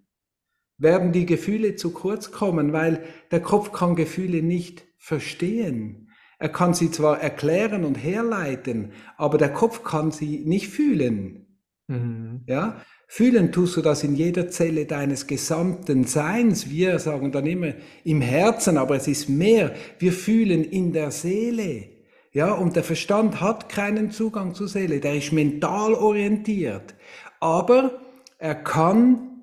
werden 0.78 1.12
die 1.12 1.26
Gefühle 1.26 1.76
zu 1.76 1.92
kurz 1.92 2.32
kommen, 2.32 2.74
weil 2.74 3.04
der 3.32 3.42
Kopf 3.42 3.72
kann 3.72 3.96
Gefühle 3.96 4.42
nicht 4.42 4.86
verstehen. 4.98 6.10
Er 6.38 6.50
kann 6.50 6.74
sie 6.74 6.92
zwar 6.92 7.22
erklären 7.22 7.86
und 7.86 7.96
herleiten, 7.96 8.92
aber 9.18 9.38
der 9.38 9.54
Kopf 9.54 9.84
kann 9.84 10.12
sie 10.12 10.40
nicht 10.46 10.68
fühlen. 10.68 11.60
Mhm. 11.88 12.44
Ja, 12.46 12.82
Fühlen 13.08 13.52
tust 13.52 13.78
du 13.78 13.82
das 13.82 14.04
in 14.04 14.16
jeder 14.16 14.50
Zelle 14.50 14.86
deines 14.86 15.28
gesamten 15.28 16.06
Seins. 16.06 16.70
Wir 16.70 17.00
sagen 17.00 17.32
dann 17.32 17.46
immer 17.46 17.74
im 18.04 18.22
Herzen, 18.22 18.78
aber 18.78 18.96
es 18.96 19.08
ist 19.08 19.30
mehr. 19.30 19.74
Wir 20.00 20.12
fühlen 20.12 20.64
in 20.64 20.92
der 20.92 21.12
Seele. 21.12 21.90
Ja, 22.32 22.52
und 22.54 22.76
der 22.76 22.84
Verstand 22.84 23.40
hat 23.40 23.70
keinen 23.70 24.12
Zugang 24.12 24.56
zur 24.56 24.68
Seele. 24.68 25.00
Der 25.00 25.16
ist 25.16 25.32
mental 25.32 25.94
orientiert. 25.94 26.96
Aber 27.40 28.02
er 28.38 28.56
kann 28.56 29.35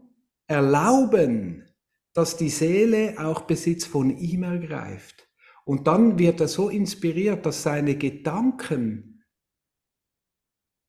erlauben, 0.53 1.65
dass 2.15 2.37
die 2.37 2.51
Seele 2.51 3.17
auch 3.19 3.43
Besitz 3.43 3.87
von 3.87 4.17
ihm 4.17 4.43
ergreift. 4.43 5.29
Und 5.65 5.87
dann 5.87 6.19
wird 6.19 6.41
er 6.41 6.49
so 6.49 6.69
inspiriert, 6.69 7.47
dass 7.47 7.63
seine 7.63 7.97
Gedanken 7.97 9.25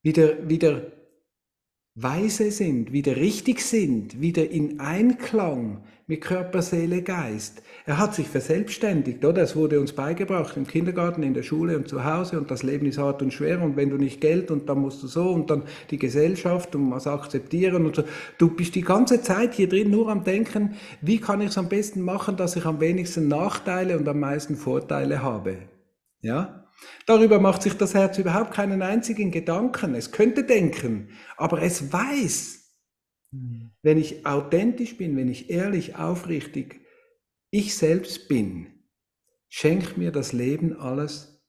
wieder, 0.04 0.50
wieder 0.50 0.92
weise 1.96 2.50
sind, 2.50 2.92
wieder 2.92 3.18
richtig 3.18 3.62
sind, 3.62 4.20
wieder 4.20 4.50
in 4.50 4.80
Einklang 4.80 5.84
mit 6.08 6.22
Körper, 6.22 6.64
Seele, 6.64 7.04
Geist. 7.04 7.62
Er 7.86 8.00
hat 8.00 8.16
sich 8.16 8.28
verselbstständigt, 8.28 9.24
oder? 9.24 9.44
Es 9.44 9.56
wurde 9.56 9.80
uns 9.80 9.94
beigebracht 9.94 10.58
im 10.58 10.66
Kindergarten, 10.66 11.22
in 11.22 11.36
der 11.36 11.44
Schule 11.44 11.78
und 11.78 11.88
zu 11.88 12.04
Hause 12.04 12.40
und 12.40 12.50
das 12.50 12.64
Leben 12.64 12.88
ist 12.88 12.98
hart 12.98 13.22
und 13.22 13.32
schwer 13.32 13.62
und 13.62 13.76
wenn 13.76 13.92
du 13.92 13.98
nicht 13.98 14.22
Geld 14.22 14.50
und 14.50 14.68
dann 14.70 14.80
musst 14.80 15.04
du 15.04 15.08
so 15.08 15.30
und 15.30 15.52
dann 15.52 15.64
die 15.92 16.00
Gesellschaft 16.00 16.76
und 16.76 16.90
was 16.90 17.06
akzeptieren 17.06 17.86
und 17.86 17.96
so. 17.96 18.04
Du 18.40 18.50
bist 18.50 18.74
die 18.74 18.82
ganze 18.82 19.22
Zeit 19.22 19.54
hier 19.54 19.70
drin 19.70 19.92
nur 19.92 20.10
am 20.10 20.24
Denken, 20.24 20.76
wie 21.02 21.20
kann 21.20 21.42
ich 21.42 21.50
es 21.50 21.58
am 21.60 21.70
besten 21.70 22.02
machen, 22.02 22.38
dass 22.38 22.56
ich 22.56 22.66
am 22.66 22.82
wenigsten 22.82 23.28
Nachteile 23.28 23.98
und 24.00 24.08
am 24.08 24.20
meisten 24.20 24.56
Vorteile 24.56 25.22
habe. 25.22 25.58
Ja? 26.22 26.63
Darüber 27.06 27.40
macht 27.40 27.64
sich 27.64 27.74
das 27.74 27.94
Herz 27.94 28.18
überhaupt 28.18 28.54
keinen 28.54 28.82
einzigen 28.82 29.32
Gedanken. 29.32 29.96
Es 29.96 30.12
könnte 30.12 30.44
denken, 30.44 31.10
aber 31.38 31.62
es 31.62 31.92
weiß, 31.92 32.64
wenn 33.82 33.98
ich 33.98 34.26
authentisch 34.26 34.98
bin, 34.98 35.18
wenn 35.18 35.28
ich 35.28 35.50
ehrlich, 35.50 35.96
aufrichtig 35.96 36.82
ich 37.50 37.76
selbst 37.76 38.28
bin, 38.28 38.68
schenkt 39.50 39.98
mir 39.98 40.12
das 40.12 40.34
Leben 40.34 40.78
alles, 40.78 41.44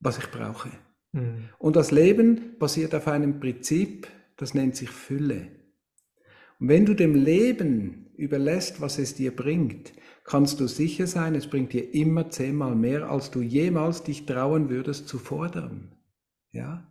was 0.00 0.18
ich 0.18 0.30
brauche. 0.30 0.70
Mhm. 1.12 1.48
Und 1.58 1.76
das 1.76 1.90
Leben 1.90 2.58
basiert 2.58 2.94
auf 2.94 3.06
einem 3.06 3.38
Prinzip, 3.38 4.08
das 4.36 4.54
nennt 4.54 4.76
sich 4.76 4.90
Fülle. 4.90 5.59
Und 6.60 6.68
wenn 6.68 6.84
du 6.84 6.94
dem 6.94 7.14
Leben 7.14 8.10
überlässt, 8.16 8.80
was 8.80 8.98
es 8.98 9.14
dir 9.14 9.34
bringt, 9.34 9.94
kannst 10.24 10.60
du 10.60 10.68
sicher 10.68 11.06
sein, 11.06 11.34
es 11.34 11.48
bringt 11.48 11.72
dir 11.72 11.94
immer 11.94 12.30
zehnmal 12.30 12.76
mehr, 12.76 13.10
als 13.10 13.30
du 13.30 13.40
jemals 13.40 14.02
dich 14.02 14.26
trauen 14.26 14.68
würdest 14.68 15.08
zu 15.08 15.18
fordern. 15.18 15.96
Ja? 16.52 16.86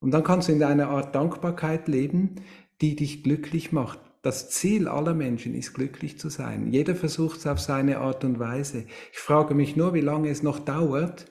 Und 0.00 0.12
dann 0.12 0.24
kannst 0.24 0.48
du 0.48 0.52
in 0.52 0.62
einer 0.62 0.88
Art 0.88 1.14
Dankbarkeit 1.14 1.88
leben, 1.88 2.36
die 2.80 2.96
dich 2.96 3.22
glücklich 3.22 3.70
macht. 3.70 4.00
Das 4.22 4.50
Ziel 4.50 4.88
aller 4.88 5.14
Menschen 5.14 5.54
ist 5.54 5.74
glücklich 5.74 6.18
zu 6.18 6.30
sein. 6.30 6.72
Jeder 6.72 6.96
versucht 6.96 7.38
es 7.38 7.46
auf 7.46 7.60
seine 7.60 7.98
Art 7.98 8.24
und 8.24 8.38
Weise. 8.38 8.86
Ich 9.12 9.18
frage 9.18 9.54
mich 9.54 9.76
nur, 9.76 9.94
wie 9.94 10.00
lange 10.00 10.30
es 10.30 10.42
noch 10.42 10.58
dauert, 10.58 11.26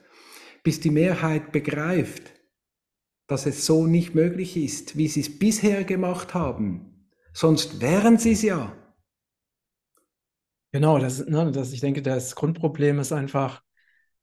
bis 0.62 0.80
die 0.80 0.90
Mehrheit 0.90 1.52
begreift, 1.52 2.32
dass 3.26 3.44
es 3.44 3.66
so 3.66 3.86
nicht 3.86 4.14
möglich 4.14 4.56
ist, 4.56 4.96
wie 4.96 5.08
sie 5.08 5.20
es 5.20 5.38
bisher 5.38 5.84
gemacht 5.84 6.32
haben. 6.32 6.95
Sonst 7.36 7.82
wären 7.82 8.16
sie 8.16 8.32
es 8.32 8.40
ja. 8.40 8.72
Genau, 10.72 10.98
das, 10.98 11.26
ne, 11.26 11.52
das, 11.52 11.70
ich 11.74 11.82
denke, 11.82 12.00
das 12.00 12.34
Grundproblem 12.34 12.98
ist 12.98 13.12
einfach, 13.12 13.62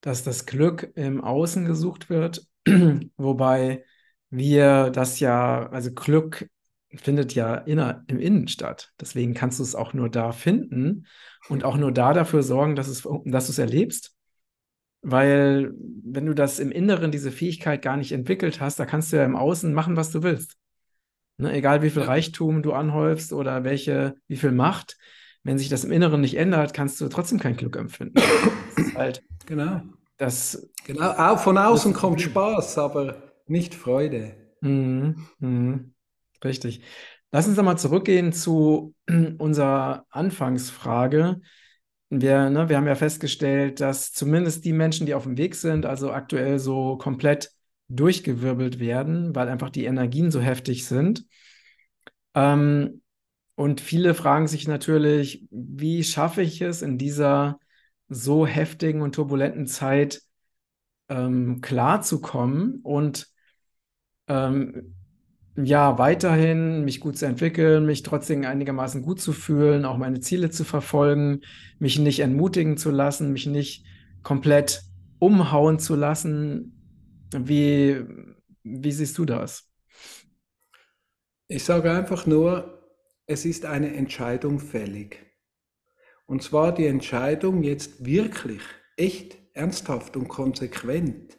dass 0.02 0.24
das 0.24 0.48
Glück 0.48 0.92
im 0.96 1.24
Außen 1.24 1.66
gesucht 1.66 2.10
wird, 2.10 2.48
wobei 3.18 3.86
wir 4.32 4.90
das 4.90 5.20
ja, 5.20 5.70
also 5.70 5.92
Glück 5.94 6.50
findet 6.96 7.36
ja 7.36 7.54
inner, 7.54 8.04
im 8.08 8.18
Innen 8.18 8.48
statt. 8.48 8.92
Deswegen 9.00 9.36
kannst 9.36 9.60
du 9.60 9.64
es 9.64 9.76
auch 9.76 9.94
nur 9.94 10.10
da 10.10 10.32
finden 10.32 11.06
und 11.50 11.66
auch 11.66 11.78
nur 11.78 11.92
da 11.92 12.14
dafür 12.14 12.42
sorgen, 12.42 12.76
dass, 12.76 12.88
es, 12.88 13.04
dass 13.26 13.46
du 13.46 13.52
es 13.52 13.60
erlebst. 13.60 14.16
Weil 15.04 15.72
wenn 16.04 16.26
du 16.26 16.34
das 16.34 16.58
im 16.58 16.72
Inneren, 16.72 17.12
diese 17.12 17.32
Fähigkeit 17.32 17.84
gar 17.84 17.96
nicht 17.96 18.12
entwickelt 18.12 18.60
hast, 18.60 18.80
da 18.80 18.88
kannst 18.88 19.14
du 19.14 19.18
ja 19.18 19.24
im 19.24 19.36
Außen 19.36 19.72
machen, 19.72 19.98
was 19.98 20.10
du 20.10 20.24
willst. 20.24 20.58
Ne? 21.44 21.54
Egal 21.54 21.82
wie 21.82 21.90
viel 21.90 22.02
Reichtum 22.02 22.64
du 22.64 22.74
anhäufst 22.74 23.34
oder 23.34 23.64
welche, 23.64 24.16
wie 24.28 24.38
viel 24.38 24.52
Macht, 24.52 24.98
wenn 25.44 25.58
sich 25.58 25.70
das 25.70 25.84
im 25.84 25.92
Inneren 25.92 26.22
nicht 26.22 26.38
ändert, 26.38 26.74
kannst 26.74 27.00
du 27.02 27.08
trotzdem 27.10 27.40
kein 27.40 27.58
Glück 27.58 27.76
empfinden. 27.76 28.16
Das 28.76 28.86
ist 28.88 28.96
halt 28.96 29.24
genau. 29.46 29.82
Das, 30.18 30.70
genau. 30.86 31.12
Auch 31.12 31.40
von 31.40 31.58
außen 31.58 31.94
kommt 31.94 32.22
Spaß, 32.22 32.78
aber 32.78 33.34
nicht 33.48 33.76
Freude. 33.76 34.36
Mhm. 34.62 35.28
Mhm. 35.40 35.94
Richtig. 36.44 36.82
Lass 37.32 37.48
uns 37.48 37.58
nochmal 37.58 37.78
zurückgehen 37.78 38.32
zu 38.32 38.96
unserer 39.38 40.06
Anfangsfrage. 40.10 41.42
Wir, 42.10 42.50
ne, 42.50 42.70
wir 42.70 42.78
haben 42.78 42.88
ja 42.88 42.96
festgestellt, 42.96 43.82
dass 43.82 44.14
zumindest 44.14 44.66
die 44.66 44.74
Menschen, 44.74 45.08
die 45.08 45.16
auf 45.16 45.24
dem 45.24 45.38
Weg 45.38 45.56
sind, 45.56 45.86
also 45.86 46.12
aktuell 46.12 46.60
so 46.60 46.98
komplett 46.98 47.50
durchgewirbelt 47.90 48.80
werden, 48.80 49.36
weil 49.36 49.50
einfach 49.50 49.70
die 49.70 49.86
Energien 49.86 50.32
so 50.32 50.40
heftig 50.40 50.86
sind. 50.86 51.26
Ähm, 52.34 53.02
und 53.56 53.82
viele 53.82 54.14
fragen 54.14 54.48
sich 54.48 54.68
natürlich, 54.68 55.46
wie 55.52 56.04
schaffe 56.04 56.42
ich 56.42 56.62
es 56.62 56.82
in 56.82 56.98
dieser 56.98 57.60
so 58.10 58.46
heftigen 58.48 59.02
und 59.02 59.16
turbulenten 59.16 59.68
Zeit 59.68 60.22
ähm, 61.10 61.62
klarzukommen 61.62 62.80
und 62.82 63.28
ähm, 64.28 64.96
ja, 65.56 66.00
weiterhin 66.00 66.84
mich 66.84 67.00
gut 67.00 67.18
zu 67.18 67.28
entwickeln, 67.28 67.86
mich 67.86 68.02
trotzdem 68.02 68.44
einigermaßen 68.44 69.04
gut 69.04 69.22
zu 69.22 69.34
fühlen, 69.34 69.86
auch 69.86 69.98
meine 69.98 70.20
Ziele 70.20 70.50
zu 70.50 70.64
verfolgen, 70.64 71.42
mich 71.78 72.00
nicht 72.00 72.22
entmutigen 72.22 72.78
zu 72.78 72.90
lassen, 72.90 73.32
mich 73.32 73.46
nicht 73.46 73.86
komplett 74.24 74.82
umhauen 75.20 75.78
zu 75.78 75.96
lassen. 75.96 76.83
Wie, 77.34 78.04
wie 78.64 78.92
siehst 78.92 79.18
du 79.18 79.26
das? 79.26 79.70
Ich 81.48 81.64
sage 81.64 81.92
einfach 81.92 82.26
nur, 82.26 82.92
es 83.26 83.46
ist 83.46 83.66
eine 83.66 83.94
Entscheidung 83.94 84.60
fällig. 84.60 85.20
Und 86.26 86.42
zwar 86.44 86.74
die 86.74 86.88
Entscheidung, 86.88 87.64
jetzt 87.64 88.06
wirklich, 88.06 88.62
echt, 88.98 89.38
ernsthaft 89.54 90.18
und 90.18 90.28
konsequent 90.28 91.38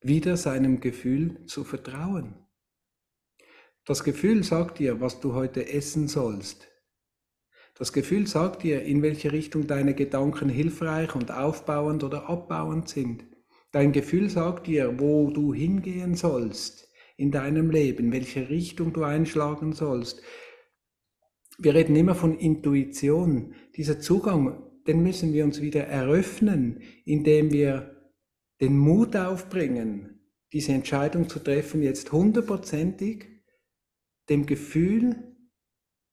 wieder 0.00 0.36
seinem 0.36 0.80
Gefühl 0.80 1.44
zu 1.46 1.64
vertrauen. 1.64 2.46
Das 3.84 4.04
Gefühl 4.04 4.44
sagt 4.44 4.78
dir, 4.78 5.00
was 5.00 5.20
du 5.20 5.34
heute 5.34 5.68
essen 5.68 6.08
sollst. 6.08 6.68
Das 7.74 7.92
Gefühl 7.92 8.26
sagt 8.26 8.62
dir, 8.62 8.82
in 8.82 9.02
welche 9.02 9.32
Richtung 9.32 9.66
deine 9.66 9.94
Gedanken 9.94 10.48
hilfreich 10.48 11.14
und 11.14 11.30
aufbauend 11.30 12.04
oder 12.04 12.28
abbauend 12.28 12.88
sind. 12.88 13.24
Dein 13.72 13.92
Gefühl 13.92 14.28
sagt 14.30 14.66
dir, 14.66 14.98
wo 14.98 15.30
du 15.30 15.54
hingehen 15.54 16.14
sollst 16.14 16.88
in 17.16 17.30
deinem 17.30 17.70
Leben, 17.70 18.12
welche 18.12 18.48
Richtung 18.48 18.92
du 18.92 19.04
einschlagen 19.04 19.72
sollst. 19.72 20.22
Wir 21.58 21.74
reden 21.74 21.94
immer 21.94 22.14
von 22.14 22.38
Intuition. 22.38 23.54
Dieser 23.76 24.00
Zugang, 24.00 24.62
den 24.86 25.02
müssen 25.02 25.32
wir 25.32 25.44
uns 25.44 25.60
wieder 25.60 25.86
eröffnen, 25.86 26.80
indem 27.04 27.52
wir 27.52 28.12
den 28.60 28.76
Mut 28.76 29.14
aufbringen, 29.16 30.20
diese 30.52 30.72
Entscheidung 30.72 31.28
zu 31.28 31.38
treffen, 31.38 31.82
jetzt 31.82 32.10
hundertprozentig 32.10 33.26
dem 34.28 34.46
Gefühl, 34.46 35.29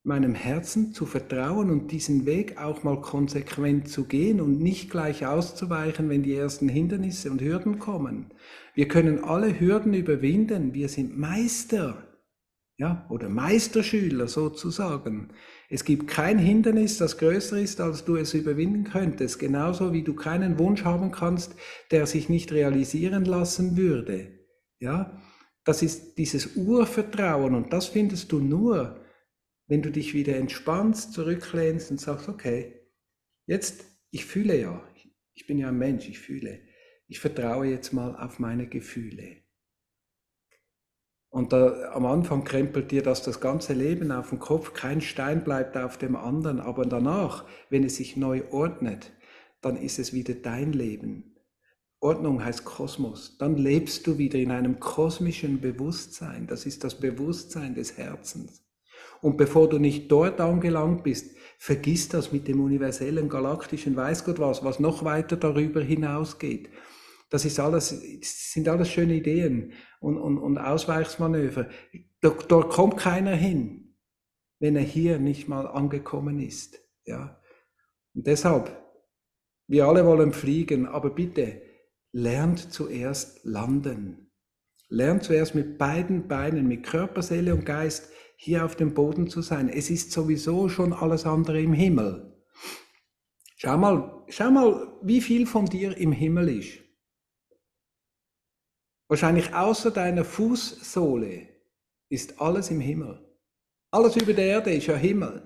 meinem 0.08 0.34
Herzen 0.34 0.94
zu 0.94 1.06
vertrauen 1.06 1.70
und 1.70 1.92
diesen 1.92 2.26
Weg 2.26 2.58
auch 2.58 2.84
mal 2.84 3.02
konsequent 3.02 3.90
zu 3.90 4.06
gehen 4.06 4.40
und 4.40 4.60
nicht 4.60 4.90
gleich 4.90 5.26
auszuweichen, 5.26 6.10
wenn 6.10 6.24
die 6.24 6.34
ersten 6.34 6.70
Hindernisse 6.70 7.30
und 7.30 7.42
Hürden 7.42 7.78
kommen. 7.78 8.32
Wir 8.74 8.88
können 8.88 9.24
alle 9.24 9.60
Hürden 9.60 9.94
überwinden. 9.94 10.74
Wir 10.74 10.88
sind 10.88 11.18
Meister, 11.18 12.08
ja, 12.78 13.06
oder 13.10 13.28
Meisterschüler 13.28 14.28
sozusagen. 14.28 15.30
Es 15.70 15.84
gibt 15.84 16.08
kein 16.08 16.38
Hindernis, 16.40 16.98
das 16.98 17.18
größer 17.18 17.60
ist, 17.60 17.82
als 17.82 18.06
du 18.06 18.16
es 18.16 18.34
überwinden 18.34 18.86
könntest. 18.86 19.40
Genauso 19.40 19.92
wie 19.92 20.04
du 20.04 20.14
keinen 20.16 20.58
Wunsch 20.58 20.86
haben 20.86 21.12
kannst, 21.12 21.56
der 21.92 22.06
sich 22.06 22.30
nicht 22.30 22.54
realisieren 22.54 23.26
lassen 23.26 23.76
würde. 23.76 24.30
Ja, 24.80 25.20
das 25.66 25.82
ist 25.82 26.18
dieses 26.18 26.56
Urvertrauen 26.56 27.56
und 27.56 27.74
das 27.74 27.88
findest 27.88 28.32
du 28.32 28.40
nur, 28.40 29.02
wenn 29.68 29.82
du 29.82 29.92
dich 29.92 30.14
wieder 30.14 30.36
entspannst, 30.36 31.14
zurücklehnst 31.14 31.92
und 31.92 32.00
sagst, 32.00 32.30
okay, 32.30 32.74
jetzt, 33.46 33.86
ich 34.12 34.26
fühle 34.26 34.60
ja, 34.60 34.88
ich 35.34 35.46
bin 35.46 35.60
ja 35.60 35.68
ein 35.68 35.78
Mensch, 35.78 36.10
ich 36.10 36.20
fühle. 36.20 36.62
Ich 37.08 37.20
vertraue 37.20 37.68
jetzt 37.68 37.94
mal 37.94 38.16
auf 38.16 38.40
meine 38.40 38.68
Gefühle. 38.68 39.38
Und 41.30 41.54
da, 41.54 41.92
am 41.92 42.06
Anfang 42.06 42.44
krempelt 42.44 42.92
dir 42.92 43.04
das 43.04 43.22
das 43.22 43.40
ganze 43.40 43.74
Leben 43.74 44.12
auf 44.12 44.30
den 44.30 44.40
Kopf, 44.40 44.74
kein 44.74 45.02
Stein 45.02 45.44
bleibt 45.44 45.78
auf 45.78 45.98
dem 45.98 46.16
anderen, 46.16 46.60
aber 46.60 46.86
danach, 46.86 47.46
wenn 47.70 47.84
es 47.84 47.98
sich 47.98 48.18
neu 48.18 48.44
ordnet, 48.52 49.12
dann 49.62 49.78
ist 49.78 50.00
es 50.00 50.14
wieder 50.14 50.34
dein 50.34 50.74
Leben. 50.74 51.36
Ordnung 52.00 52.44
heißt 52.44 52.64
Kosmos. 52.64 53.38
Dann 53.38 53.58
lebst 53.58 54.06
du 54.08 54.18
wieder 54.18 54.40
in 54.40 54.52
einem 54.52 54.80
kosmischen 54.80 55.62
Bewusstsein. 55.62 56.48
Das 56.48 56.66
ist 56.66 56.84
das 56.84 57.00
Bewusstsein 57.00 57.74
des 57.74 57.98
Herzens. 57.98 58.67
Und 59.22 59.38
bevor 59.38 59.70
du 59.70 59.80
nicht 59.80 60.12
dort 60.12 60.40
angelangt 60.40 61.04
bist, 61.04 61.36
vergiss 61.58 62.10
das 62.10 62.32
mit 62.32 62.48
dem 62.48 62.62
universellen, 62.62 63.30
galaktischen, 63.30 63.96
weiß 63.96 64.26
Gott 64.26 64.40
was, 64.40 64.64
was 64.64 64.80
noch 64.80 65.04
weiter 65.04 65.38
darüber 65.38 65.82
hinausgeht. 65.82 66.70
Das 67.30 67.44
ist 67.44 67.60
alles, 67.60 67.90
sind 68.22 68.70
alles 68.70 68.90
schöne 68.90 69.16
Ideen 69.16 69.74
und, 70.00 70.18
und, 70.18 70.38
und 70.38 70.58
Ausweichsmanöver. 70.58 71.68
Dort, 72.22 72.50
dort 72.52 72.72
kommt 72.72 72.98
keiner 72.98 73.36
hin, 73.36 73.98
wenn 74.60 74.76
er 74.76 74.84
hier 74.84 75.20
nicht 75.20 75.48
mal 75.48 75.68
angekommen 75.68 76.40
ist. 76.40 76.80
Ja. 77.06 77.42
Und 78.14 78.28
deshalb, 78.28 78.82
wir 79.68 79.86
alle 79.88 80.06
wollen 80.06 80.32
fliegen, 80.32 80.86
aber 80.86 81.10
bitte, 81.10 81.62
lernt 82.14 82.72
zuerst 82.72 83.44
landen. 83.44 84.32
Lernt 84.90 85.24
zuerst 85.24 85.54
mit 85.54 85.78
beiden 85.78 86.30
Beinen, 86.30 86.68
mit 86.68 86.84
Körper, 86.84 87.22
Seele 87.22 87.54
und 87.54 87.66
Geist 87.66 88.10
hier 88.38 88.64
auf 88.64 88.78
dem 88.78 88.94
Boden 88.94 89.28
zu 89.28 89.42
sein. 89.42 89.68
Es 89.68 89.90
ist 89.90 90.14
sowieso 90.14 90.70
schon 90.70 90.94
alles 90.94 91.26
andere 91.26 91.62
im 91.62 91.74
Himmel. 91.74 92.42
Schau 93.58 93.78
mal, 93.78 94.24
schau 94.30 94.50
mal, 94.50 94.98
wie 95.02 95.20
viel 95.20 95.46
von 95.46 95.66
dir 95.66 95.98
im 95.98 96.14
Himmel 96.14 96.60
ist. 96.60 96.80
Wahrscheinlich 99.10 99.54
außer 99.54 99.92
deiner 99.92 100.24
Fußsohle 100.24 101.50
ist 102.08 102.40
alles 102.40 102.72
im 102.72 102.80
Himmel. 102.80 103.20
Alles 103.92 104.16
über 104.16 104.34
der 104.34 104.46
Erde 104.46 104.74
ist 104.74 104.88
ja 104.88 104.96
Himmel. 104.96 105.44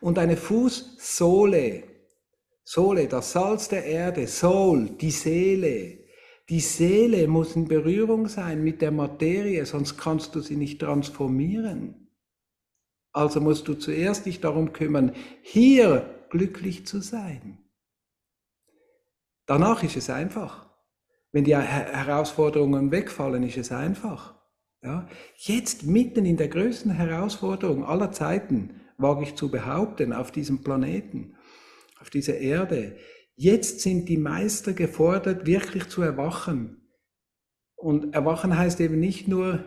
Und 0.00 0.16
deine 0.16 0.38
Fußsohle 0.38 1.92
Sohle, 2.64 3.08
das 3.08 3.32
Salz 3.32 3.68
der 3.68 3.84
Erde, 3.84 4.26
Soul, 4.26 4.90
die 4.90 5.10
Seele. 5.10 6.01
Die 6.52 6.60
Seele 6.60 7.28
muss 7.28 7.56
in 7.56 7.66
Berührung 7.66 8.28
sein 8.28 8.62
mit 8.62 8.82
der 8.82 8.90
Materie, 8.90 9.64
sonst 9.64 9.96
kannst 9.96 10.34
du 10.34 10.40
sie 10.40 10.56
nicht 10.56 10.82
transformieren. 10.82 12.10
Also 13.10 13.40
musst 13.40 13.68
du 13.68 13.72
zuerst 13.72 14.26
dich 14.26 14.42
darum 14.42 14.74
kümmern, 14.74 15.14
hier 15.40 16.26
glücklich 16.28 16.86
zu 16.86 17.00
sein. 17.00 17.56
Danach 19.46 19.82
ist 19.82 19.96
es 19.96 20.10
einfach. 20.10 20.68
Wenn 21.30 21.44
die 21.44 21.56
Herausforderungen 21.56 22.90
wegfallen, 22.90 23.44
ist 23.44 23.56
es 23.56 23.72
einfach. 23.72 24.34
Ja? 24.82 25.08
Jetzt 25.36 25.84
mitten 25.84 26.26
in 26.26 26.36
der 26.36 26.48
größten 26.48 26.90
Herausforderung 26.90 27.82
aller 27.82 28.12
Zeiten, 28.12 28.78
wage 28.98 29.22
ich 29.22 29.36
zu 29.36 29.50
behaupten, 29.50 30.12
auf 30.12 30.30
diesem 30.30 30.62
Planeten, 30.62 31.34
auf 31.98 32.10
dieser 32.10 32.36
Erde. 32.36 32.98
Jetzt 33.34 33.80
sind 33.80 34.08
die 34.08 34.18
Meister 34.18 34.72
gefordert, 34.72 35.46
wirklich 35.46 35.88
zu 35.88 36.02
erwachen. 36.02 36.82
Und 37.74 38.14
erwachen 38.14 38.56
heißt 38.56 38.80
eben 38.80 39.00
nicht 39.00 39.26
nur 39.26 39.64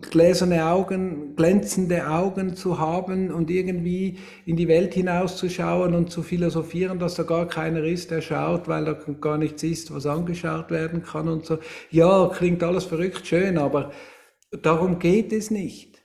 gläserne 0.00 0.66
Augen, 0.66 1.34
glänzende 1.36 2.08
Augen 2.08 2.54
zu 2.54 2.78
haben 2.78 3.30
und 3.30 3.50
irgendwie 3.50 4.18
in 4.44 4.56
die 4.56 4.68
Welt 4.68 4.94
hinauszuschauen 4.94 5.94
und 5.94 6.10
zu 6.10 6.22
philosophieren, 6.22 6.98
dass 6.98 7.16
da 7.16 7.24
gar 7.24 7.48
keiner 7.48 7.82
ist, 7.82 8.10
der 8.10 8.20
schaut, 8.20 8.68
weil 8.68 8.84
da 8.84 8.92
gar 8.92 9.38
nichts 9.38 9.62
ist, 9.62 9.92
was 9.92 10.06
angeschaut 10.06 10.70
werden 10.70 11.02
kann 11.02 11.28
und 11.28 11.46
so. 11.46 11.58
Ja, 11.90 12.30
klingt 12.32 12.62
alles 12.62 12.84
verrückt 12.84 13.26
schön, 13.26 13.58
aber 13.58 13.92
darum 14.62 14.98
geht 14.98 15.32
es 15.32 15.50
nicht. 15.50 16.02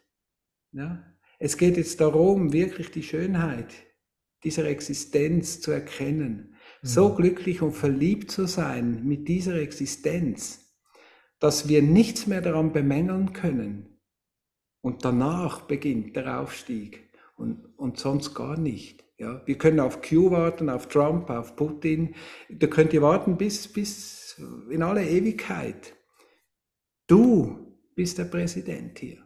Ja? 0.71 1.03
Es 1.39 1.57
geht 1.57 1.77
jetzt 1.77 2.01
darum, 2.01 2.53
wirklich 2.53 2.91
die 2.91 3.03
Schönheit 3.03 3.73
dieser 4.43 4.65
Existenz 4.65 5.61
zu 5.61 5.71
erkennen. 5.71 6.55
Mhm. 6.81 6.87
So 6.87 7.13
glücklich 7.13 7.61
und 7.61 7.73
verliebt 7.73 8.31
zu 8.31 8.47
sein 8.47 9.05
mit 9.05 9.27
dieser 9.27 9.55
Existenz, 9.55 10.73
dass 11.39 11.67
wir 11.67 11.81
nichts 11.81 12.27
mehr 12.27 12.41
daran 12.41 12.73
bemängeln 12.73 13.33
können. 13.33 13.99
Und 14.81 15.05
danach 15.05 15.61
beginnt 15.61 16.15
der 16.15 16.41
Aufstieg 16.41 17.09
und, 17.35 17.65
und 17.77 17.97
sonst 17.97 18.33
gar 18.33 18.57
nicht. 18.57 19.03
Ja, 19.17 19.43
wir 19.45 19.57
können 19.59 19.79
auf 19.79 20.01
Q 20.01 20.31
warten, 20.31 20.69
auf 20.69 20.87
Trump, 20.87 21.29
auf 21.29 21.55
Putin. 21.55 22.15
Da 22.49 22.65
könnt 22.65 22.91
ihr 22.93 23.03
warten 23.03 23.37
bis, 23.37 23.67
bis 23.67 24.41
in 24.71 24.81
alle 24.81 25.07
Ewigkeit. 25.07 25.95
Du 27.05 27.77
bist 27.93 28.17
der 28.17 28.25
Präsident 28.25 28.97
hier. 28.97 29.19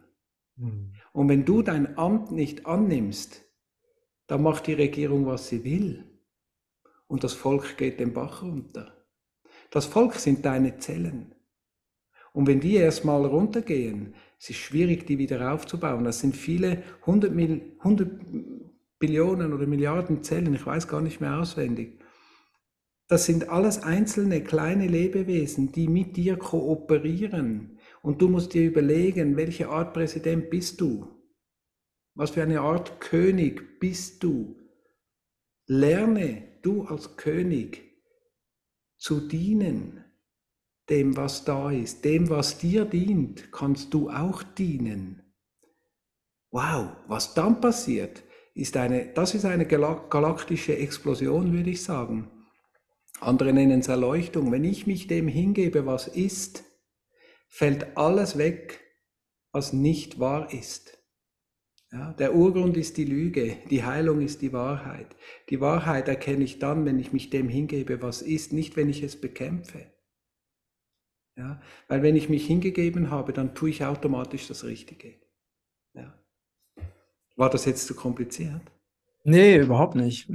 Mhm. 0.56 0.92
Und 1.12 1.30
wenn 1.30 1.46
du 1.46 1.62
dein 1.62 1.96
Amt 1.96 2.30
nicht 2.30 2.66
annimmst, 2.66 3.45
dann 4.26 4.42
macht 4.42 4.66
die 4.66 4.74
Regierung, 4.74 5.26
was 5.26 5.48
sie 5.48 5.64
will. 5.64 6.04
Und 7.06 7.24
das 7.24 7.34
Volk 7.34 7.76
geht 7.76 8.00
den 8.00 8.12
Bach 8.12 8.42
runter. 8.42 8.92
Das 9.70 9.86
Volk 9.86 10.14
sind 10.14 10.44
deine 10.44 10.78
Zellen. 10.78 11.34
Und 12.32 12.46
wenn 12.46 12.60
die 12.60 12.74
erstmal 12.74 13.24
runtergehen, 13.24 14.14
es 14.38 14.50
ist 14.50 14.56
schwierig, 14.56 15.06
die 15.06 15.18
wieder 15.18 15.52
aufzubauen. 15.52 16.04
Das 16.04 16.20
sind 16.20 16.36
viele 16.36 16.82
hundert 17.04 17.32
Billionen 18.98 19.52
oder 19.52 19.66
Milliarden 19.66 20.22
Zellen, 20.22 20.54
ich 20.54 20.66
weiß 20.66 20.88
gar 20.88 21.00
nicht 21.00 21.20
mehr 21.20 21.38
auswendig. 21.38 21.98
Das 23.08 23.24
sind 23.24 23.48
alles 23.48 23.82
einzelne 23.82 24.42
kleine 24.42 24.88
Lebewesen, 24.88 25.70
die 25.70 25.86
mit 25.86 26.16
dir 26.16 26.36
kooperieren. 26.36 27.78
Und 28.02 28.20
du 28.20 28.28
musst 28.28 28.52
dir 28.54 28.66
überlegen, 28.66 29.36
welche 29.36 29.68
Art 29.68 29.94
Präsident 29.94 30.50
bist 30.50 30.80
du? 30.80 31.15
Was 32.16 32.30
für 32.30 32.42
eine 32.42 32.60
Art 32.60 33.00
König 33.00 33.78
bist 33.78 34.22
du? 34.22 34.56
Lerne 35.66 36.58
du 36.62 36.82
als 36.82 37.16
König 37.16 37.82
zu 38.96 39.20
dienen 39.20 40.02
dem, 40.88 41.16
was 41.16 41.44
da 41.44 41.70
ist, 41.70 42.04
dem, 42.04 42.30
was 42.30 42.58
dir 42.58 42.84
dient, 42.84 43.50
kannst 43.52 43.92
du 43.92 44.10
auch 44.10 44.42
dienen. 44.42 45.22
Wow, 46.50 46.96
was 47.08 47.34
dann 47.34 47.60
passiert, 47.60 48.22
ist 48.54 48.76
eine, 48.76 49.12
das 49.12 49.34
ist 49.34 49.44
eine 49.44 49.66
galaktische 49.66 50.76
Explosion, 50.76 51.52
würde 51.52 51.70
ich 51.70 51.82
sagen. 51.82 52.30
Andere 53.20 53.52
nennen 53.52 53.80
es 53.80 53.88
Erleuchtung. 53.88 54.52
Wenn 54.52 54.64
ich 54.64 54.86
mich 54.86 55.06
dem 55.06 55.28
hingebe, 55.28 55.86
was 55.86 56.06
ist, 56.06 56.64
fällt 57.48 57.96
alles 57.96 58.38
weg, 58.38 58.80
was 59.52 59.72
nicht 59.72 60.18
wahr 60.20 60.52
ist. 60.52 60.95
Ja, 61.96 62.12
der 62.12 62.34
Urgrund 62.34 62.76
ist 62.76 62.98
die 62.98 63.06
Lüge, 63.06 63.56
die 63.70 63.82
Heilung 63.82 64.20
ist 64.20 64.42
die 64.42 64.52
Wahrheit. 64.52 65.16
Die 65.48 65.62
Wahrheit 65.62 66.08
erkenne 66.08 66.44
ich 66.44 66.58
dann, 66.58 66.84
wenn 66.84 66.98
ich 66.98 67.14
mich 67.14 67.30
dem 67.30 67.48
hingebe, 67.48 68.02
was 68.02 68.20
ist, 68.20 68.52
nicht 68.52 68.76
wenn 68.76 68.90
ich 68.90 69.02
es 69.02 69.18
bekämpfe. 69.18 69.86
Ja? 71.38 71.58
Weil 71.88 72.02
wenn 72.02 72.14
ich 72.14 72.28
mich 72.28 72.46
hingegeben 72.46 73.10
habe, 73.10 73.32
dann 73.32 73.54
tue 73.54 73.70
ich 73.70 73.82
automatisch 73.82 74.46
das 74.46 74.64
Richtige. 74.64 75.14
Ja. 75.94 76.12
War 77.34 77.48
das 77.48 77.64
jetzt 77.64 77.86
zu 77.86 77.94
kompliziert? 77.94 78.60
Nee, 79.24 79.56
überhaupt 79.56 79.94
nicht. 79.94 80.28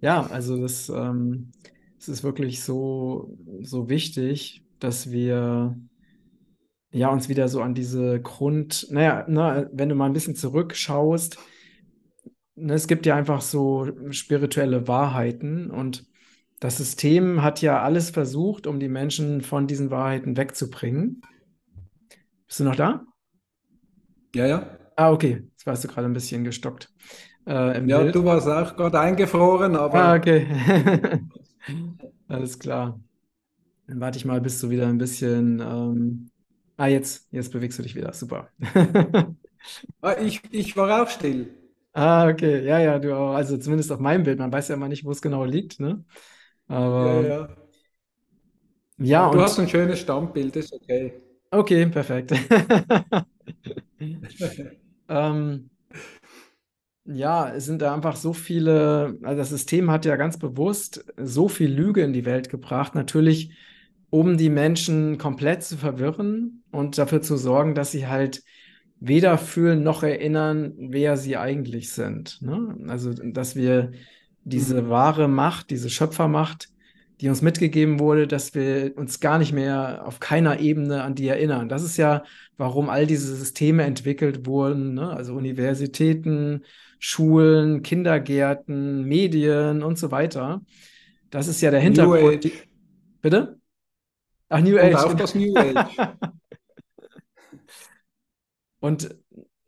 ja, 0.00 0.26
also 0.26 0.60
das, 0.60 0.88
ähm, 0.88 1.52
das 1.98 2.08
ist 2.08 2.24
wirklich 2.24 2.64
so, 2.64 3.38
so 3.62 3.88
wichtig, 3.88 4.64
dass 4.80 5.12
wir 5.12 5.78
ja, 6.92 7.08
uns 7.08 7.28
wieder 7.28 7.48
so 7.48 7.62
an 7.62 7.74
diese 7.74 8.20
Grund, 8.20 8.86
naja, 8.90 9.24
na, 9.28 9.66
wenn 9.72 9.88
du 9.88 9.94
mal 9.94 10.06
ein 10.06 10.12
bisschen 10.12 10.34
zurückschaust, 10.34 11.38
ne, 12.56 12.74
es 12.74 12.88
gibt 12.88 13.06
ja 13.06 13.14
einfach 13.14 13.40
so 13.40 13.88
spirituelle 14.10 14.88
Wahrheiten 14.88 15.70
und 15.70 16.04
das 16.58 16.76
System 16.76 17.42
hat 17.42 17.62
ja 17.62 17.82
alles 17.82 18.10
versucht, 18.10 18.66
um 18.66 18.80
die 18.80 18.88
Menschen 18.88 19.40
von 19.40 19.66
diesen 19.66 19.90
Wahrheiten 19.90 20.36
wegzubringen. 20.36 21.22
Bist 22.46 22.60
du 22.60 22.64
noch 22.64 22.76
da? 22.76 23.04
Ja, 24.34 24.46
ja. 24.46 24.78
Ah, 24.96 25.10
okay. 25.10 25.44
Jetzt 25.52 25.66
warst 25.66 25.84
du 25.84 25.88
gerade 25.88 26.06
ein 26.06 26.12
bisschen 26.12 26.44
gestockt. 26.44 26.92
Äh, 27.46 27.86
ja, 27.88 28.02
Bild. 28.02 28.14
du 28.14 28.24
warst 28.24 28.46
auch 28.46 28.76
gerade 28.76 29.00
eingefroren, 29.00 29.74
aber. 29.74 29.94
Ah, 29.94 30.14
okay. 30.16 30.46
Alles 32.28 32.58
klar. 32.58 33.00
Dann 33.86 34.00
warte 34.00 34.18
ich 34.18 34.26
mal, 34.26 34.40
bis 34.42 34.60
du 34.60 34.68
wieder 34.68 34.86
ein 34.86 34.98
bisschen. 34.98 35.60
Ähm... 35.60 36.30
Ah, 36.80 36.86
jetzt, 36.86 37.28
jetzt 37.30 37.52
bewegst 37.52 37.78
du 37.78 37.82
dich 37.82 37.94
wieder. 37.94 38.10
Super. 38.14 38.48
ah, 40.00 40.16
ich, 40.18 40.40
ich 40.50 40.74
war 40.78 41.02
auch 41.02 41.10
still. 41.10 41.50
Ah, 41.92 42.26
okay. 42.26 42.64
Ja, 42.64 42.78
ja, 42.78 42.98
du 42.98 43.14
auch. 43.14 43.34
Also 43.34 43.58
zumindest 43.58 43.92
auf 43.92 44.00
meinem 44.00 44.24
Bild. 44.24 44.38
Man 44.38 44.50
weiß 44.50 44.68
ja 44.68 44.76
immer 44.76 44.88
nicht, 44.88 45.04
wo 45.04 45.10
es 45.10 45.20
genau 45.20 45.44
liegt, 45.44 45.78
ne? 45.78 46.02
Aber 46.68 47.20
ja, 47.20 47.28
ja. 47.28 47.48
ja 48.96 49.30
du 49.30 49.42
hast 49.42 49.58
ein 49.58 49.68
schönes 49.68 50.00
Stammbild, 50.00 50.56
ist 50.56 50.72
okay. 50.72 51.20
Okay, 51.50 51.84
perfekt. 51.84 52.32
ähm, 55.10 55.68
ja, 57.04 57.52
es 57.52 57.66
sind 57.66 57.82
da 57.82 57.92
einfach 57.92 58.16
so 58.16 58.32
viele, 58.32 59.18
also 59.22 59.36
das 59.36 59.50
System 59.50 59.90
hat 59.90 60.06
ja 60.06 60.16
ganz 60.16 60.38
bewusst 60.38 61.04
so 61.18 61.48
viel 61.48 61.70
Lüge 61.70 62.02
in 62.02 62.14
die 62.14 62.24
Welt 62.24 62.48
gebracht, 62.48 62.94
natürlich, 62.94 63.52
um 64.10 64.36
die 64.36 64.50
Menschen 64.50 65.18
komplett 65.18 65.62
zu 65.62 65.76
verwirren 65.76 66.62
und 66.72 66.98
dafür 66.98 67.22
zu 67.22 67.36
sorgen, 67.36 67.74
dass 67.74 67.92
sie 67.92 68.08
halt 68.08 68.42
weder 68.98 69.38
fühlen 69.38 69.82
noch 69.82 70.02
erinnern, 70.02 70.74
wer 70.76 71.16
sie 71.16 71.36
eigentlich 71.36 71.90
sind. 71.90 72.42
Ne? 72.42 72.76
Also, 72.88 73.12
dass 73.14 73.56
wir 73.56 73.92
diese 74.44 74.82
mhm. 74.82 74.88
wahre 74.90 75.28
Macht, 75.28 75.70
diese 75.70 75.88
Schöpfermacht, 75.88 76.68
die 77.20 77.28
uns 77.28 77.42
mitgegeben 77.42 77.98
wurde, 77.98 78.26
dass 78.26 78.54
wir 78.54 78.92
uns 78.96 79.20
gar 79.20 79.38
nicht 79.38 79.52
mehr 79.52 80.02
auf 80.06 80.20
keiner 80.20 80.60
Ebene 80.60 81.02
an 81.02 81.14
die 81.14 81.28
erinnern. 81.28 81.68
Das 81.68 81.82
ist 81.82 81.96
ja, 81.96 82.24
warum 82.56 82.88
all 82.88 83.06
diese 83.06 83.34
Systeme 83.36 83.84
entwickelt 83.84 84.46
wurden, 84.46 84.94
ne? 84.94 85.10
also 85.10 85.34
Universitäten, 85.34 86.64
Schulen, 86.98 87.82
Kindergärten, 87.82 89.04
Medien 89.04 89.82
und 89.82 89.98
so 89.98 90.10
weiter. 90.10 90.62
Das 91.30 91.46
ist 91.46 91.60
ja 91.60 91.70
der 91.70 91.80
Hintergrund. 91.80 92.50
Bitte? 93.22 93.59
Ach, 94.50 94.60
New 94.60 94.78
Age. 94.78 94.94
Und 94.94 94.96
auch 94.96 95.14
das 95.14 95.34
New 95.34 95.56
Age. 95.56 95.96
und 98.80 99.16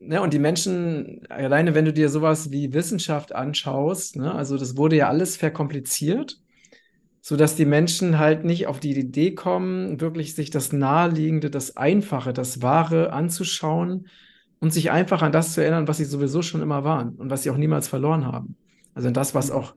Ne, 0.05 0.21
und 0.21 0.33
die 0.33 0.40
Menschen, 0.40 1.21
alleine 1.29 1.77
wenn 1.77 1.85
du 1.85 1.92
dir 1.92 2.09
sowas 2.09 2.51
wie 2.51 2.73
Wissenschaft 2.73 3.33
anschaust, 3.33 4.16
ne, 4.16 4.35
also 4.35 4.59
das 4.59 4.77
wurde 4.77 4.97
ja 4.97 5.09
alles 5.09 5.37
verkompliziert, 5.37 6.40
sodass 7.21 7.55
die 7.55 7.66
Menschen 7.66 8.18
halt 8.18 8.45
nicht 8.45 8.66
auf 8.66 8.81
die 8.81 8.99
Idee 8.99 9.33
kommen, 9.37 10.01
wirklich 10.01 10.35
sich 10.35 10.51
das 10.51 10.73
Naheliegende, 10.73 11.51
das 11.51 11.77
Einfache, 11.77 12.33
das 12.33 12.62
Wahre 12.62 13.12
anzuschauen 13.12 14.09
und 14.59 14.73
sich 14.73 14.90
einfach 14.90 15.23
an 15.23 15.31
das 15.31 15.53
zu 15.53 15.61
erinnern, 15.61 15.87
was 15.87 15.99
sie 15.99 16.05
sowieso 16.05 16.42
schon 16.42 16.62
immer 16.62 16.83
waren 16.83 17.14
und 17.14 17.31
was 17.31 17.45
sie 17.45 17.51
auch 17.51 17.57
niemals 17.57 17.87
verloren 17.87 18.27
haben. 18.27 18.57
Also 18.95 19.07
an 19.07 19.14
das, 19.14 19.37
was 19.37 19.51
mhm. 19.51 19.55
auch 19.55 19.75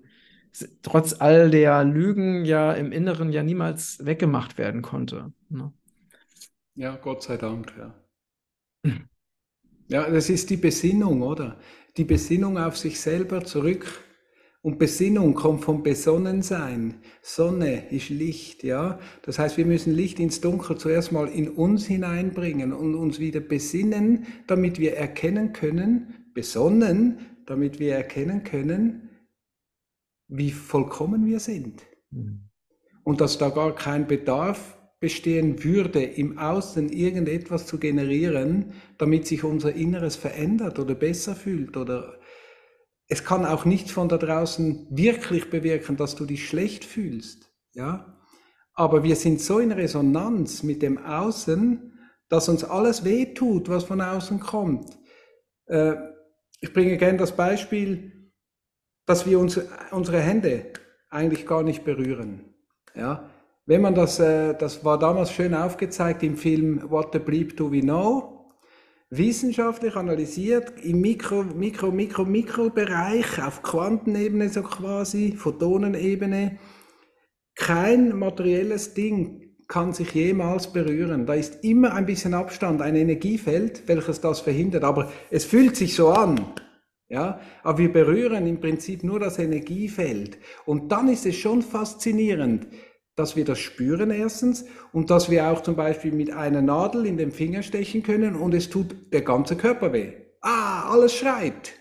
trotz 0.81 1.19
all 1.19 1.49
der 1.49 1.83
Lügen 1.83 2.45
ja 2.45 2.73
im 2.73 2.91
Inneren 2.91 3.31
ja 3.31 3.43
niemals 3.43 4.05
weggemacht 4.05 4.57
werden 4.57 4.81
konnte. 4.81 5.31
Ne? 5.49 5.71
Ja, 6.75 6.95
Gott 6.95 7.23
sei 7.23 7.37
Dank, 7.37 7.73
ja. 7.77 7.93
Ja, 9.87 10.09
das 10.09 10.29
ist 10.29 10.49
die 10.49 10.57
Besinnung, 10.57 11.21
oder? 11.21 11.57
Die 11.97 12.03
Besinnung 12.03 12.57
auf 12.57 12.77
sich 12.77 12.99
selber 12.99 13.43
zurück. 13.45 14.01
Und 14.61 14.79
Besinnung 14.79 15.35
kommt 15.35 15.63
vom 15.63 15.83
Besonnensein. 15.83 16.95
Sonne 17.21 17.91
ist 17.91 18.09
Licht, 18.09 18.63
ja. 18.63 18.99
Das 19.21 19.37
heißt, 19.37 19.57
wir 19.57 19.65
müssen 19.65 19.93
Licht 19.93 20.19
ins 20.19 20.41
Dunkel 20.41 20.77
zuerst 20.77 21.11
mal 21.11 21.27
in 21.27 21.49
uns 21.49 21.85
hineinbringen 21.85 22.73
und 22.73 22.95
uns 22.95 23.19
wieder 23.19 23.41
besinnen, 23.41 24.25
damit 24.47 24.79
wir 24.79 24.97
erkennen 24.97 25.53
können, 25.53 26.29
besonnen, 26.33 27.19
damit 27.45 27.79
wir 27.79 27.93
erkennen 27.93 28.43
können, 28.43 29.04
wie 30.27 30.51
vollkommen 30.51 31.25
wir 31.25 31.39
sind. 31.39 31.83
Mhm. 32.11 32.49
Und 33.03 33.21
dass 33.21 33.37
da 33.37 33.49
gar 33.49 33.75
kein 33.75 34.07
Bedarf 34.07 34.77
bestehen 34.99 35.63
würde, 35.63 36.01
im 36.03 36.37
Außen 36.37 36.89
irgendetwas 36.89 37.67
zu 37.67 37.77
generieren, 37.77 38.73
damit 38.97 39.27
sich 39.27 39.43
unser 39.43 39.73
Inneres 39.73 40.15
verändert 40.15 40.79
oder 40.79 40.95
besser 40.95 41.35
fühlt 41.35 41.77
oder 41.77 42.19
es 43.07 43.23
kann 43.23 43.45
auch 43.45 43.65
nicht 43.65 43.91
von 43.91 44.09
da 44.09 44.17
draußen 44.17 44.87
wirklich 44.89 45.49
bewirken, 45.49 45.95
dass 45.95 46.15
du 46.15 46.25
dich 46.25 46.47
schlecht 46.47 46.83
fühlst, 46.83 47.51
ja. 47.73 48.19
Aber 48.73 49.03
wir 49.03 49.15
sind 49.15 49.39
so 49.41 49.59
in 49.59 49.71
Resonanz 49.71 50.63
mit 50.63 50.81
dem 50.81 50.97
Außen, 50.97 51.93
dass 52.27 52.49
uns 52.49 52.63
alles 52.63 53.05
wehtut, 53.05 53.69
was 53.69 53.85
von 53.85 54.01
außen 54.01 54.39
kommt. 54.39 54.97
Äh, 55.67 55.95
ich 56.59 56.73
bringe 56.73 56.97
gerne 56.97 57.19
das 57.19 57.35
Beispiel, 57.35 58.24
dass 59.05 59.25
wir 59.25 59.39
uns, 59.39 59.59
unsere 59.91 60.19
Hände 60.19 60.65
eigentlich 61.09 61.45
gar 61.45 61.63
nicht 61.63 61.83
berühren. 61.83 62.41
Ja? 62.95 63.29
Wenn 63.65 63.81
man 63.81 63.95
das, 63.95 64.19
äh, 64.19 64.53
das 64.53 64.85
war 64.85 64.99
damals 64.99 65.31
schön 65.31 65.53
aufgezeigt 65.53 66.23
im 66.23 66.37
Film 66.37 66.81
What 66.89 67.09
the 67.13 67.19
Bleep 67.19 67.57
Do 67.57 67.71
We 67.71 67.81
Know, 67.81 68.35
wissenschaftlich 69.09 69.95
analysiert 69.95 70.73
im 70.83 71.01
Mikro, 71.01 71.43
Mikro, 71.43 71.91
Mikro, 71.91 72.25
Mikrobereich 72.25 73.41
auf 73.43 73.63
Quantenebene 73.63 74.49
so 74.49 74.61
quasi, 74.61 75.33
Photonenebene. 75.37 76.57
Kein 77.55 78.17
materielles 78.17 78.93
Ding 78.93 79.41
kann 79.67 79.93
sich 79.93 80.13
jemals 80.13 80.71
berühren. 80.71 81.25
Da 81.25 81.33
ist 81.33 81.63
immer 81.63 81.93
ein 81.93 82.05
bisschen 82.05 82.33
Abstand, 82.33 82.81
ein 82.81 82.95
Energiefeld, 82.95 83.87
welches 83.87 84.21
das 84.21 84.41
verhindert. 84.41 84.83
Aber 84.83 85.11
es 85.31 85.45
fühlt 85.45 85.75
sich 85.75 85.95
so 85.95 86.09
an. 86.09 86.39
Ja, 87.07 87.39
aber 87.63 87.77
wir 87.77 87.93
berühren 87.93 88.47
im 88.47 88.59
Prinzip 88.59 89.03
nur 89.03 89.19
das 89.19 89.37
Energiefeld. 89.37 90.39
Und 90.65 90.91
dann 90.91 91.07
ist 91.07 91.25
es 91.25 91.35
schon 91.35 91.61
faszinierend, 91.61 92.67
dass 93.15 93.35
wir 93.35 93.45
das 93.45 93.59
spüren 93.59 94.11
erstens 94.11 94.65
und 94.91 95.09
dass 95.09 95.29
wir 95.29 95.47
auch 95.47 95.61
zum 95.61 95.75
Beispiel 95.75 96.11
mit 96.11 96.31
einer 96.31 96.61
Nadel 96.61 97.05
in 97.05 97.17
den 97.17 97.31
Finger 97.31 97.63
stechen 97.63 98.03
können 98.03 98.35
und 98.35 98.53
es 98.53 98.69
tut 98.69 99.13
der 99.13 99.21
ganze 99.21 99.55
Körper 99.55 99.93
weh. 99.93 100.13
Ah, 100.41 100.91
alles 100.91 101.13
schreit. 101.13 101.73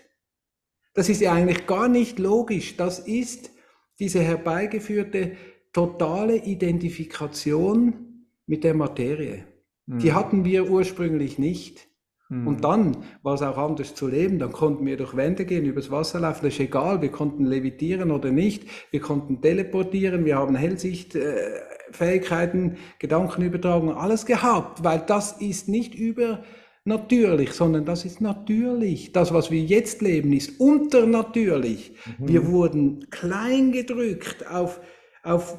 Das 0.93 1.09
ist 1.09 1.21
ja 1.21 1.33
eigentlich 1.33 1.67
gar 1.67 1.89
nicht 1.89 2.19
logisch. 2.19 2.77
Das 2.77 2.99
ist 2.99 3.51
diese 3.99 4.21
herbeigeführte 4.21 5.35
totale 5.73 6.37
Identifikation 6.37 8.27
mit 8.47 8.63
der 8.63 8.73
Materie. 8.73 9.45
Mhm. 9.87 9.99
Die 9.99 10.13
hatten 10.13 10.45
wir 10.45 10.69
ursprünglich 10.69 11.37
nicht. 11.37 11.89
Mhm. 12.29 12.47
Und 12.47 12.63
dann 12.63 12.97
war 13.23 13.33
es 13.35 13.41
auch 13.41 13.57
anders 13.57 13.95
zu 13.95 14.07
leben. 14.07 14.37
Dann 14.39 14.51
konnten 14.51 14.85
wir 14.85 14.97
durch 14.97 15.15
Wände 15.15 15.45
gehen, 15.45 15.63
übers 15.65 15.89
Wasser 15.91 16.19
laufen, 16.19 16.45
das 16.45 16.53
ist 16.53 16.59
egal. 16.59 17.01
Wir 17.01 17.09
konnten 17.09 17.45
levitieren 17.45 18.11
oder 18.11 18.31
nicht. 18.31 18.65
Wir 18.91 18.99
konnten 18.99 19.41
teleportieren. 19.41 20.25
Wir 20.25 20.35
haben 20.37 20.55
Hellsichtfähigkeiten, 20.55 22.77
Gedankenübertragung, 22.99 23.93
alles 23.93 24.25
gehabt, 24.25 24.83
weil 24.83 25.03
das 25.05 25.41
ist 25.41 25.67
nicht 25.67 25.93
übernatürlich, 25.95 27.53
sondern 27.53 27.85
das 27.85 28.05
ist 28.05 28.21
natürlich. 28.21 29.11
Das, 29.11 29.33
was 29.33 29.49
wir 29.51 29.61
jetzt 29.61 30.01
leben, 30.01 30.33
ist 30.33 30.59
unternatürlich. 30.59 31.93
Mhm. 32.19 32.27
Wir 32.27 32.47
wurden 32.47 33.07
klein 33.09 33.71
gedrückt 33.71 34.45
auf 34.49 34.79
auf 35.25 35.57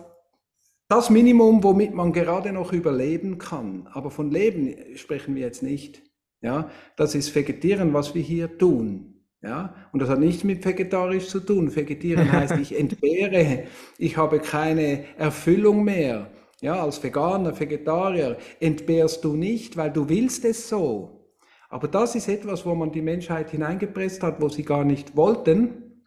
das 0.89 1.11
Minimum, 1.11 1.65
womit 1.65 1.93
man 1.93 2.13
gerade 2.13 2.53
noch 2.53 2.73
überleben 2.73 3.39
kann. 3.39 3.89
Aber 3.93 4.11
von 4.11 4.31
Leben 4.31 4.75
sprechen 4.95 5.35
wir 5.35 5.43
jetzt 5.43 5.63
nicht. 5.63 6.03
Ja, 6.47 6.71
das 6.95 7.17
ist 7.17 7.35
Vegetieren, 7.35 7.93
was 7.93 8.15
wir 8.15 8.23
hier 8.23 8.57
tun. 8.57 9.15
Ja, 9.43 9.75
und 9.93 10.01
das 10.01 10.09
hat 10.09 10.21
nichts 10.21 10.45
mit 10.45 10.65
vegetarisch 10.65 11.27
zu 11.27 11.41
tun. 11.41 11.75
Vegetieren 11.75 12.31
heißt, 12.33 12.57
ich 12.59 12.79
entbehre, 12.79 13.65
ich 13.99 14.17
habe 14.17 14.39
keine 14.39 15.05
Erfüllung 15.19 15.83
mehr. 15.83 16.31
Ja, 16.61 16.81
als 16.85 17.03
Veganer, 17.03 17.59
Vegetarier 17.59 18.39
entbehrst 18.61 19.25
du 19.25 19.35
nicht, 19.35 19.77
weil 19.77 19.91
du 19.91 20.09
willst 20.09 20.45
es 20.45 20.69
so. 20.69 21.33
Aber 21.69 21.89
das 21.89 22.15
ist 22.15 22.29
etwas, 22.29 22.65
wo 22.65 22.77
man 22.77 22.93
die 22.93 23.03
Menschheit 23.03 23.51
hineingepresst 23.51 24.23
hat, 24.23 24.41
wo 24.41 24.49
sie 24.49 24.63
gar 24.63 24.85
nicht 24.85 25.17
wollten. 25.17 26.07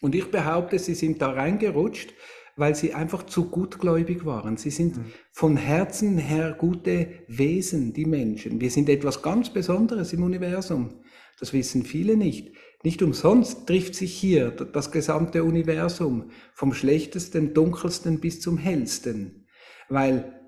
Und 0.00 0.14
ich 0.14 0.30
behaupte, 0.30 0.78
sie 0.78 0.94
sind 0.94 1.20
da 1.20 1.32
reingerutscht, 1.32 2.14
weil 2.56 2.74
sie 2.74 2.94
einfach 2.94 3.24
zu 3.24 3.48
gutgläubig 3.48 4.24
waren. 4.24 4.56
Sie 4.56 4.70
sind 4.70 4.98
mhm. 4.98 5.04
von 5.30 5.56
Herzen 5.56 6.18
her 6.18 6.54
gute 6.58 7.08
Wesen, 7.28 7.92
die 7.92 8.04
Menschen. 8.04 8.60
Wir 8.60 8.70
sind 8.70 8.88
etwas 8.88 9.22
ganz 9.22 9.50
Besonderes 9.50 10.12
im 10.12 10.22
Universum. 10.22 11.00
Das 11.38 11.52
wissen 11.52 11.84
viele 11.84 12.16
nicht. 12.16 12.54
Nicht 12.84 13.02
umsonst 13.02 13.66
trifft 13.66 13.94
sich 13.94 14.12
hier 14.14 14.50
das 14.50 14.90
gesamte 14.90 15.44
Universum 15.44 16.30
vom 16.52 16.72
schlechtesten, 16.74 17.54
dunkelsten 17.54 18.20
bis 18.20 18.40
zum 18.40 18.58
hellsten, 18.58 19.46
weil 19.88 20.40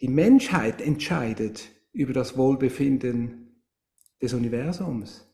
die 0.00 0.08
Menschheit 0.08 0.80
entscheidet 0.80 1.70
über 1.92 2.12
das 2.12 2.36
Wohlbefinden 2.36 3.62
des 4.20 4.34
Universums. 4.34 5.30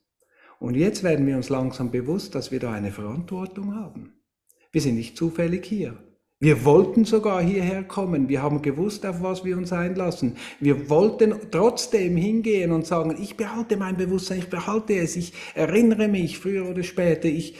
Und 0.59 0.75
jetzt 0.75 1.03
werden 1.03 1.27
wir 1.27 1.37
uns 1.37 1.49
langsam 1.49 1.90
bewusst, 1.90 2.35
dass 2.35 2.53
wir 2.53 2.61
da 2.61 2.73
eine 2.73 2.92
Verantwortung 2.92 3.75
haben. 3.75 4.20
Wir 4.73 4.81
sind 4.81 4.97
nicht 4.97 5.17
zufällig 5.17 5.65
hier. 5.65 5.97
Wir 6.43 6.65
wollten 6.65 7.05
sogar 7.05 7.43
hierher 7.43 7.85
kommen. 7.85 8.31
Wir 8.31 8.43
haben 8.43 8.63
gewusst, 8.63 9.05
auf 9.05 9.23
was 9.23 9.45
wir 9.45 9.59
uns 9.59 9.75
einlassen. 9.75 10.37
Wir 10.59 10.89
wollten 10.89 11.35
trotzdem 11.51 12.17
hingehen 12.17 12.73
und 12.73 12.87
sagen, 12.87 13.15
ich 13.21 13.37
behalte 13.37 13.77
mein 13.77 13.99
Bewusstsein, 13.99 14.39
ich 14.39 14.49
behalte 14.49 14.95
es, 14.95 15.17
ich 15.17 15.35
erinnere 15.55 16.09
mich 16.09 16.39
früher 16.39 16.67
oder 16.67 16.83
später, 16.83 17.29
ich, 17.29 17.57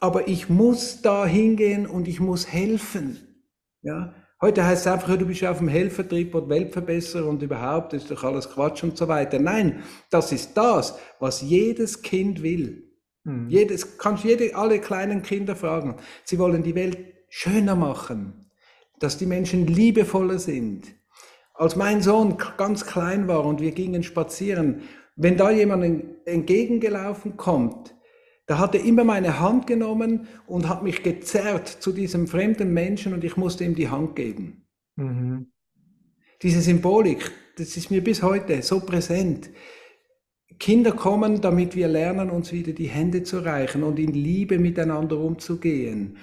aber 0.00 0.26
ich 0.26 0.48
muss 0.48 1.00
da 1.00 1.24
hingehen 1.24 1.86
und 1.86 2.08
ich 2.08 2.18
muss 2.18 2.48
helfen. 2.52 3.46
Ja? 3.82 4.14
Heute 4.40 4.64
heißt 4.64 4.84
es 4.84 4.92
einfach, 4.92 5.16
du 5.16 5.26
bist 5.26 5.44
auf 5.44 5.58
dem 5.58 5.68
Helfertrieb 5.68 6.34
und 6.34 6.48
Weltverbesserer 6.48 7.28
und 7.28 7.40
überhaupt 7.40 7.92
ist 7.92 8.10
doch 8.10 8.24
alles 8.24 8.50
Quatsch 8.50 8.82
und 8.82 8.96
so 8.96 9.06
weiter. 9.06 9.38
Nein, 9.38 9.84
das 10.10 10.32
ist 10.32 10.56
das, 10.56 10.98
was 11.20 11.40
jedes 11.40 12.02
Kind 12.02 12.42
will. 12.42 12.83
Mhm. 13.24 13.48
Jedes, 13.48 13.98
kannst 13.98 14.24
jede, 14.24 14.54
alle 14.54 14.78
kleinen 14.78 15.22
Kinder 15.22 15.56
fragen. 15.56 15.96
Sie 16.24 16.38
wollen 16.38 16.62
die 16.62 16.74
Welt 16.74 16.98
schöner 17.28 17.74
machen, 17.74 18.50
dass 19.00 19.18
die 19.18 19.26
Menschen 19.26 19.66
liebevoller 19.66 20.38
sind. 20.38 20.94
Als 21.54 21.76
mein 21.76 22.02
Sohn 22.02 22.36
ganz 22.56 22.86
klein 22.86 23.28
war 23.28 23.44
und 23.44 23.60
wir 23.60 23.72
gingen 23.72 24.02
spazieren, 24.02 24.82
wenn 25.16 25.36
da 25.36 25.50
jemand 25.50 26.04
entgegengelaufen 26.26 27.36
kommt, 27.36 27.94
da 28.46 28.58
hat 28.58 28.74
er 28.74 28.84
immer 28.84 29.04
meine 29.04 29.40
Hand 29.40 29.66
genommen 29.66 30.28
und 30.46 30.68
hat 30.68 30.82
mich 30.82 31.02
gezerrt 31.02 31.68
zu 31.68 31.92
diesem 31.92 32.26
fremden 32.26 32.72
Menschen 32.72 33.14
und 33.14 33.24
ich 33.24 33.36
musste 33.36 33.64
ihm 33.64 33.74
die 33.74 33.88
Hand 33.88 34.16
geben. 34.16 34.66
Mhm. 34.96 35.46
Diese 36.42 36.60
Symbolik, 36.60 37.30
das 37.56 37.76
ist 37.76 37.90
mir 37.90 38.02
bis 38.02 38.22
heute 38.22 38.60
so 38.62 38.80
präsent. 38.80 39.50
Kinder 40.64 40.92
kommen, 40.92 41.42
damit 41.42 41.76
wir 41.76 41.88
lernen, 41.88 42.30
uns 42.30 42.50
wieder 42.50 42.72
die 42.72 42.88
Hände 42.88 43.22
zu 43.22 43.40
reichen 43.40 43.82
und 43.82 43.98
in 43.98 44.14
Liebe 44.14 44.58
miteinander 44.58 45.18
umzugehen. 45.18 46.16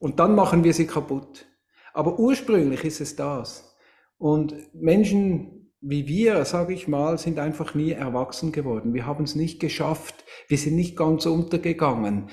Und 0.00 0.18
dann 0.18 0.34
machen 0.34 0.64
wir 0.64 0.74
sie 0.74 0.88
kaputt. 0.88 1.46
Aber 1.94 2.18
ursprünglich 2.18 2.82
ist 2.84 3.00
es 3.00 3.14
das. 3.14 3.76
Und 4.18 4.56
Menschen 4.74 5.56
wie 5.80 6.08
wir, 6.08 6.44
sage 6.44 6.74
ich 6.74 6.88
mal, 6.88 7.16
sind 7.16 7.38
einfach 7.38 7.76
nie 7.76 7.92
erwachsen 7.92 8.50
geworden. 8.50 8.92
Wir 8.92 9.06
haben 9.06 9.22
es 9.22 9.36
nicht 9.36 9.60
geschafft. 9.60 10.24
Wir 10.48 10.58
sind 10.58 10.74
nicht 10.74 10.96
ganz 10.96 11.26
untergegangen. 11.26 12.28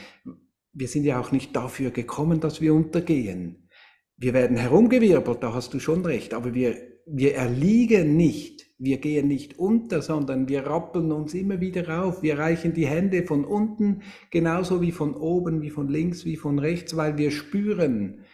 Wir 0.72 0.88
sind 0.88 1.04
ja 1.04 1.20
auch 1.20 1.32
nicht 1.32 1.56
dafür 1.56 1.92
gekommen, 1.92 2.40
dass 2.40 2.62
wir 2.62 2.74
untergehen. 2.74 3.70
Wir 4.18 4.34
werden 4.34 4.58
herumgewirbelt, 4.58 5.44
da 5.44 5.54
hast 5.54 5.72
du 5.76 5.80
schon 5.80 6.04
recht, 6.04 6.34
aber 6.34 6.56
wir, 6.56 6.78
wir 7.06 7.36
erliegen 7.36 8.18
nicht 8.18 8.63
wir 8.84 8.98
gehen 8.98 9.28
nicht 9.28 9.60
unter, 9.60 10.02
sondern 10.02 10.50
wir 10.50 10.66
rappeln 10.66 11.12
uns 11.12 11.34
immer 11.34 11.62
wieder 11.62 12.04
auf. 12.04 12.22
Wir 12.22 12.38
reichen 12.38 12.74
die 12.74 12.88
Hände 12.88 13.26
von 13.26 13.46
unten, 13.46 14.04
genauso 14.30 14.82
wie 14.82 14.92
von 14.92 15.16
oben, 15.16 15.62
wie 15.62 15.70
von 15.70 15.88
links, 15.88 16.26
wie 16.26 16.36
von 16.36 16.60
rechts, 16.60 16.98
weil 16.98 17.18
wir 17.18 17.32
spüren, 17.32 18.26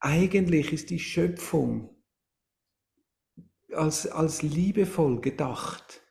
eigentlich 0.00 0.72
ist 0.72 0.90
die 0.90 0.98
Schöpfung 0.98 1.90
als, 3.72 4.06
als 4.06 4.42
liebevoll 4.42 5.20
gedacht. 5.20 6.02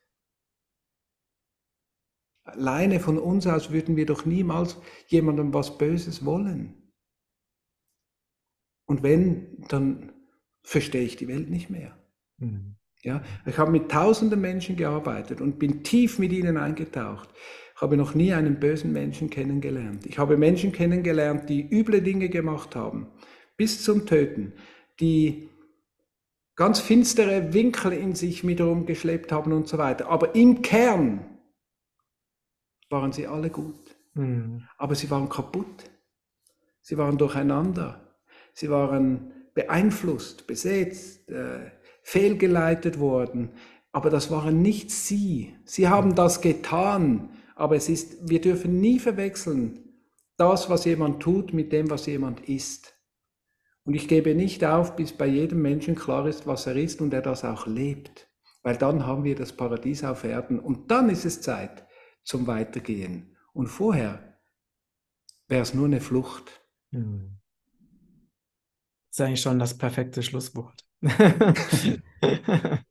Alleine 2.44 3.00
von 3.00 3.18
uns 3.18 3.48
aus 3.48 3.72
würden 3.72 3.96
wir 3.96 4.06
doch 4.06 4.26
niemals 4.26 4.78
jemandem 5.08 5.54
was 5.54 5.78
Böses 5.78 6.24
wollen. 6.24 6.94
Und 8.86 9.04
wenn, 9.04 9.62
dann 9.68 10.14
verstehe 10.64 11.04
ich 11.04 11.18
die 11.18 11.28
Welt 11.28 11.50
nicht 11.50 11.70
mehr. 11.70 11.98
Mhm. 12.38 12.77
Ja, 13.04 13.22
ich 13.46 13.58
habe 13.58 13.72
mit 13.72 13.92
tausenden 13.92 14.42
Menschen 14.42 14.76
gearbeitet 14.76 15.40
und 15.40 15.60
bin 15.60 15.84
tief 15.84 16.20
mit 16.20 16.32
ihnen 16.32 16.58
eingetaucht. 16.58 17.30
Ich 17.76 17.82
habe 17.82 17.96
noch 17.96 18.16
nie 18.16 18.34
einen 18.34 18.60
bösen 18.60 18.92
Menschen 18.92 19.30
kennengelernt. 19.30 20.06
Ich 20.08 20.18
habe 20.18 20.36
Menschen 20.36 20.72
kennengelernt, 20.72 21.48
die 21.48 21.70
üble 21.70 22.02
Dinge 22.02 22.28
gemacht 22.30 22.76
haben, 22.76 23.08
bis 23.56 23.84
zum 23.84 24.06
Töten, 24.08 24.54
die 25.00 25.50
ganz 26.56 26.80
finstere 26.80 27.54
Winkel 27.54 27.94
in 27.94 28.16
sich 28.16 28.44
mit 28.44 28.60
rumgeschleppt 28.60 29.32
haben 29.32 29.54
und 29.54 29.68
so 29.68 29.78
weiter. 29.78 30.10
Aber 30.10 30.34
im 30.36 30.64
Kern 30.64 31.38
waren 32.90 33.12
sie 33.12 33.28
alle 33.28 33.50
gut. 33.50 33.96
Mhm. 34.16 34.68
Aber 34.78 34.96
sie 34.96 35.10
waren 35.10 35.30
kaputt. 35.30 35.90
Sie 36.82 36.98
waren 36.98 37.18
durcheinander. 37.18 38.18
Sie 38.54 38.70
waren 38.70 39.34
beeinflusst, 39.54 40.48
besetzt, 40.48 41.30
äh, 41.30 41.72
fehlgeleitet 42.08 43.00
worden. 43.00 43.52
Aber 43.92 44.10
das 44.10 44.32
waren 44.32 44.62
nicht 44.62 44.92
sie. 44.92 45.58
Sie 45.66 45.90
haben 45.90 46.16
das 46.16 46.40
getan. 46.40 47.32
Aber 47.54 47.76
es 47.76 47.90
ist, 47.90 48.30
wir 48.30 48.40
dürfen 48.40 48.80
nie 48.80 48.98
verwechseln, 48.98 49.80
das, 50.38 50.70
was 50.70 50.86
jemand 50.86 51.22
tut, 51.22 51.52
mit 51.52 51.74
dem, 51.74 51.90
was 51.90 52.06
jemand 52.06 52.48
ist. 52.48 52.94
Und 53.84 53.94
ich 53.94 54.08
gebe 54.08 54.36
nicht 54.36 54.64
auf, 54.64 54.96
bis 54.96 55.12
bei 55.12 55.28
jedem 55.28 55.62
Menschen 55.62 55.96
klar 55.96 56.26
ist, 56.28 56.48
was 56.48 56.66
er 56.66 56.78
ist 56.78 57.02
und 57.02 57.14
er 57.14 57.22
das 57.22 57.44
auch 57.44 57.68
lebt. 57.68 58.30
Weil 58.64 58.78
dann 58.78 59.06
haben 59.06 59.26
wir 59.26 59.36
das 59.36 59.52
Paradies 59.52 60.06
auf 60.06 60.24
Erden 60.24 60.62
und 60.62 60.90
dann 60.90 61.10
ist 61.10 61.26
es 61.26 61.42
Zeit 61.42 61.86
zum 62.24 62.48
Weitergehen. 62.48 63.36
Und 63.52 63.68
vorher 63.68 64.40
wäre 65.50 65.64
es 65.64 65.74
nur 65.74 65.88
eine 65.88 66.00
Flucht. 66.00 66.62
Hm. 66.92 67.38
Das 69.10 69.20
ist 69.20 69.22
eigentlich 69.22 69.42
schon 69.42 69.60
das 69.60 69.78
perfekte 69.78 70.24
Schlusswort. 70.24 70.87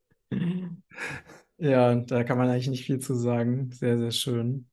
ja, 1.58 1.94
da 1.94 2.24
kann 2.24 2.38
man 2.38 2.48
eigentlich 2.48 2.68
nicht 2.68 2.84
viel 2.86 2.98
zu 2.98 3.14
sagen. 3.14 3.70
Sehr, 3.72 3.98
sehr 3.98 4.12
schön. 4.12 4.68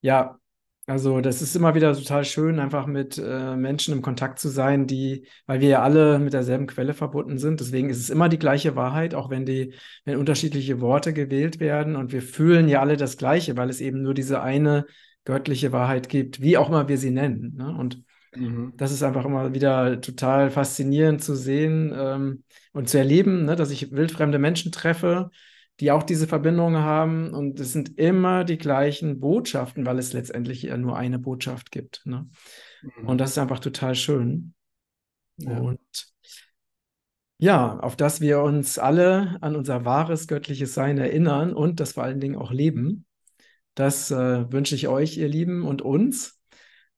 Ja, 0.00 0.38
also 0.86 1.20
das 1.20 1.42
ist 1.42 1.54
immer 1.54 1.76
wieder 1.76 1.94
total 1.94 2.24
schön, 2.24 2.58
einfach 2.58 2.86
mit 2.86 3.16
äh, 3.16 3.54
Menschen 3.56 3.94
im 3.94 4.02
Kontakt 4.02 4.40
zu 4.40 4.48
sein, 4.48 4.88
die, 4.88 5.28
weil 5.46 5.60
wir 5.60 5.68
ja 5.68 5.82
alle 5.82 6.18
mit 6.18 6.32
derselben 6.32 6.66
Quelle 6.66 6.92
verbunden 6.92 7.38
sind. 7.38 7.60
Deswegen 7.60 7.88
ist 7.88 7.98
es 7.98 8.10
immer 8.10 8.28
die 8.28 8.38
gleiche 8.38 8.74
Wahrheit, 8.74 9.14
auch 9.14 9.30
wenn 9.30 9.46
die, 9.46 9.74
wenn 10.04 10.16
unterschiedliche 10.18 10.80
Worte 10.80 11.12
gewählt 11.12 11.60
werden 11.60 11.94
und 11.94 12.10
wir 12.12 12.20
fühlen 12.22 12.68
ja 12.68 12.80
alle 12.80 12.96
das 12.96 13.16
Gleiche, 13.16 13.56
weil 13.56 13.70
es 13.70 13.80
eben 13.80 14.02
nur 14.02 14.12
diese 14.14 14.42
eine 14.42 14.86
göttliche 15.24 15.70
Wahrheit 15.70 16.08
gibt, 16.08 16.40
wie 16.40 16.56
auch 16.58 16.68
immer 16.68 16.88
wir 16.88 16.98
sie 16.98 17.12
nennen. 17.12 17.54
Ne? 17.56 17.76
Und 17.78 18.02
mhm. 18.34 18.72
das 18.76 18.92
ist 18.92 19.02
einfach 19.02 19.24
immer 19.24 19.54
wieder 19.54 20.00
total 20.00 20.50
faszinierend 20.50 21.22
zu 21.22 21.34
sehen 21.34 21.92
ähm, 21.94 22.44
und 22.72 22.88
zu 22.88 22.98
erleben, 22.98 23.44
ne? 23.44 23.56
dass 23.56 23.70
ich 23.70 23.92
wildfremde 23.92 24.38
Menschen 24.38 24.72
treffe 24.72 25.30
die 25.80 25.90
auch 25.90 26.02
diese 26.02 26.26
Verbindungen 26.26 26.82
haben. 26.82 27.34
Und 27.34 27.58
es 27.58 27.72
sind 27.72 27.98
immer 27.98 28.44
die 28.44 28.58
gleichen 28.58 29.20
Botschaften, 29.20 29.86
weil 29.86 29.98
es 29.98 30.12
letztendlich 30.12 30.62
ja 30.62 30.76
nur 30.76 30.96
eine 30.96 31.18
Botschaft 31.18 31.70
gibt. 31.70 32.02
Ne? 32.04 32.28
Mhm. 32.82 33.08
Und 33.08 33.18
das 33.18 33.30
ist 33.30 33.38
einfach 33.38 33.58
total 33.58 33.94
schön. 33.94 34.54
Ja. 35.38 35.58
Und 35.58 35.80
ja, 37.38 37.80
auf 37.80 37.96
das 37.96 38.20
wir 38.20 38.42
uns 38.42 38.78
alle 38.78 39.38
an 39.40 39.56
unser 39.56 39.84
wahres 39.84 40.28
göttliches 40.28 40.74
Sein 40.74 40.98
erinnern 40.98 41.52
und 41.52 41.80
das 41.80 41.94
vor 41.94 42.04
allen 42.04 42.20
Dingen 42.20 42.36
auch 42.36 42.52
leben. 42.52 43.04
Das 43.74 44.10
äh, 44.10 44.52
wünsche 44.52 44.74
ich 44.74 44.86
euch, 44.86 45.16
ihr 45.16 45.28
Lieben, 45.28 45.66
und 45.66 45.82
uns. 45.82 46.40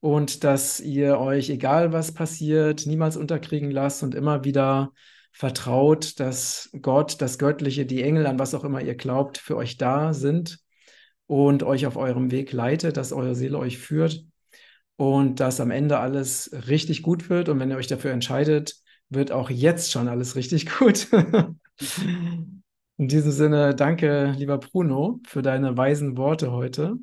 Und 0.04 0.44
dass 0.44 0.80
ihr 0.80 1.18
euch, 1.18 1.48
egal 1.48 1.94
was 1.94 2.12
passiert, 2.12 2.84
niemals 2.84 3.16
unterkriegen 3.16 3.70
lasst 3.70 4.02
und 4.02 4.14
immer 4.14 4.44
wieder 4.44 4.92
vertraut, 5.32 6.20
dass 6.20 6.68
Gott, 6.82 7.22
das 7.22 7.38
Göttliche, 7.38 7.86
die 7.86 8.02
Engel, 8.02 8.26
an 8.26 8.38
was 8.38 8.52
auch 8.54 8.64
immer 8.64 8.82
ihr 8.82 8.96
glaubt, 8.96 9.38
für 9.38 9.56
euch 9.56 9.78
da 9.78 10.12
sind 10.12 10.58
und 11.24 11.62
euch 11.62 11.86
auf 11.86 11.96
eurem 11.96 12.30
Weg 12.30 12.52
leitet, 12.52 12.98
dass 12.98 13.14
eure 13.14 13.34
Seele 13.34 13.58
euch 13.58 13.78
führt 13.78 14.26
und 14.96 15.40
dass 15.40 15.58
am 15.58 15.70
Ende 15.70 15.98
alles 16.00 16.50
richtig 16.68 17.02
gut 17.02 17.30
wird. 17.30 17.48
Und 17.48 17.58
wenn 17.58 17.70
ihr 17.70 17.78
euch 17.78 17.86
dafür 17.86 18.10
entscheidet, 18.10 18.74
wird 19.08 19.32
auch 19.32 19.48
jetzt 19.48 19.90
schon 19.90 20.08
alles 20.08 20.36
richtig 20.36 20.68
gut. 20.68 21.08
In 22.98 23.08
diesem 23.08 23.32
Sinne, 23.32 23.74
danke, 23.74 24.34
lieber 24.36 24.58
Bruno, 24.58 25.20
für 25.26 25.40
deine 25.40 25.78
weisen 25.78 26.18
Worte 26.18 26.52
heute. 26.52 26.98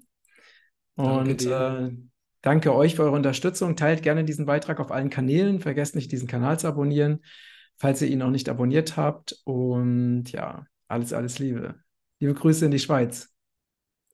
Und 0.93 1.47
danke, 1.47 1.95
äh, 1.95 2.10
danke 2.41 2.73
euch 2.73 2.95
für 2.95 3.03
eure 3.03 3.15
Unterstützung. 3.15 3.75
Teilt 3.75 4.03
gerne 4.03 4.23
diesen 4.23 4.45
Beitrag 4.45 4.79
auf 4.79 4.91
allen 4.91 5.09
Kanälen. 5.09 5.59
Vergesst 5.59 5.95
nicht, 5.95 6.11
diesen 6.11 6.27
Kanal 6.27 6.59
zu 6.59 6.67
abonnieren 6.67 7.21
falls 7.81 8.01
ihr 8.03 8.09
ihn 8.09 8.19
noch 8.19 8.29
nicht 8.29 8.47
abonniert 8.47 8.95
habt. 8.95 9.41
Und 9.43 10.31
ja, 10.31 10.65
alles, 10.87 11.11
alles 11.13 11.39
Liebe. 11.39 11.75
Liebe 12.19 12.35
Grüße 12.35 12.65
in 12.65 12.71
die 12.71 12.79
Schweiz. 12.79 13.33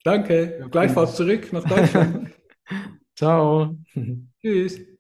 Danke. 0.04 0.66
Gleichfalls 0.72 1.16
zurück 1.16 1.52
nach 1.52 1.66
Deutschland. 1.66 2.32
Ciao. 3.16 3.78
Tschüss. 4.42 4.97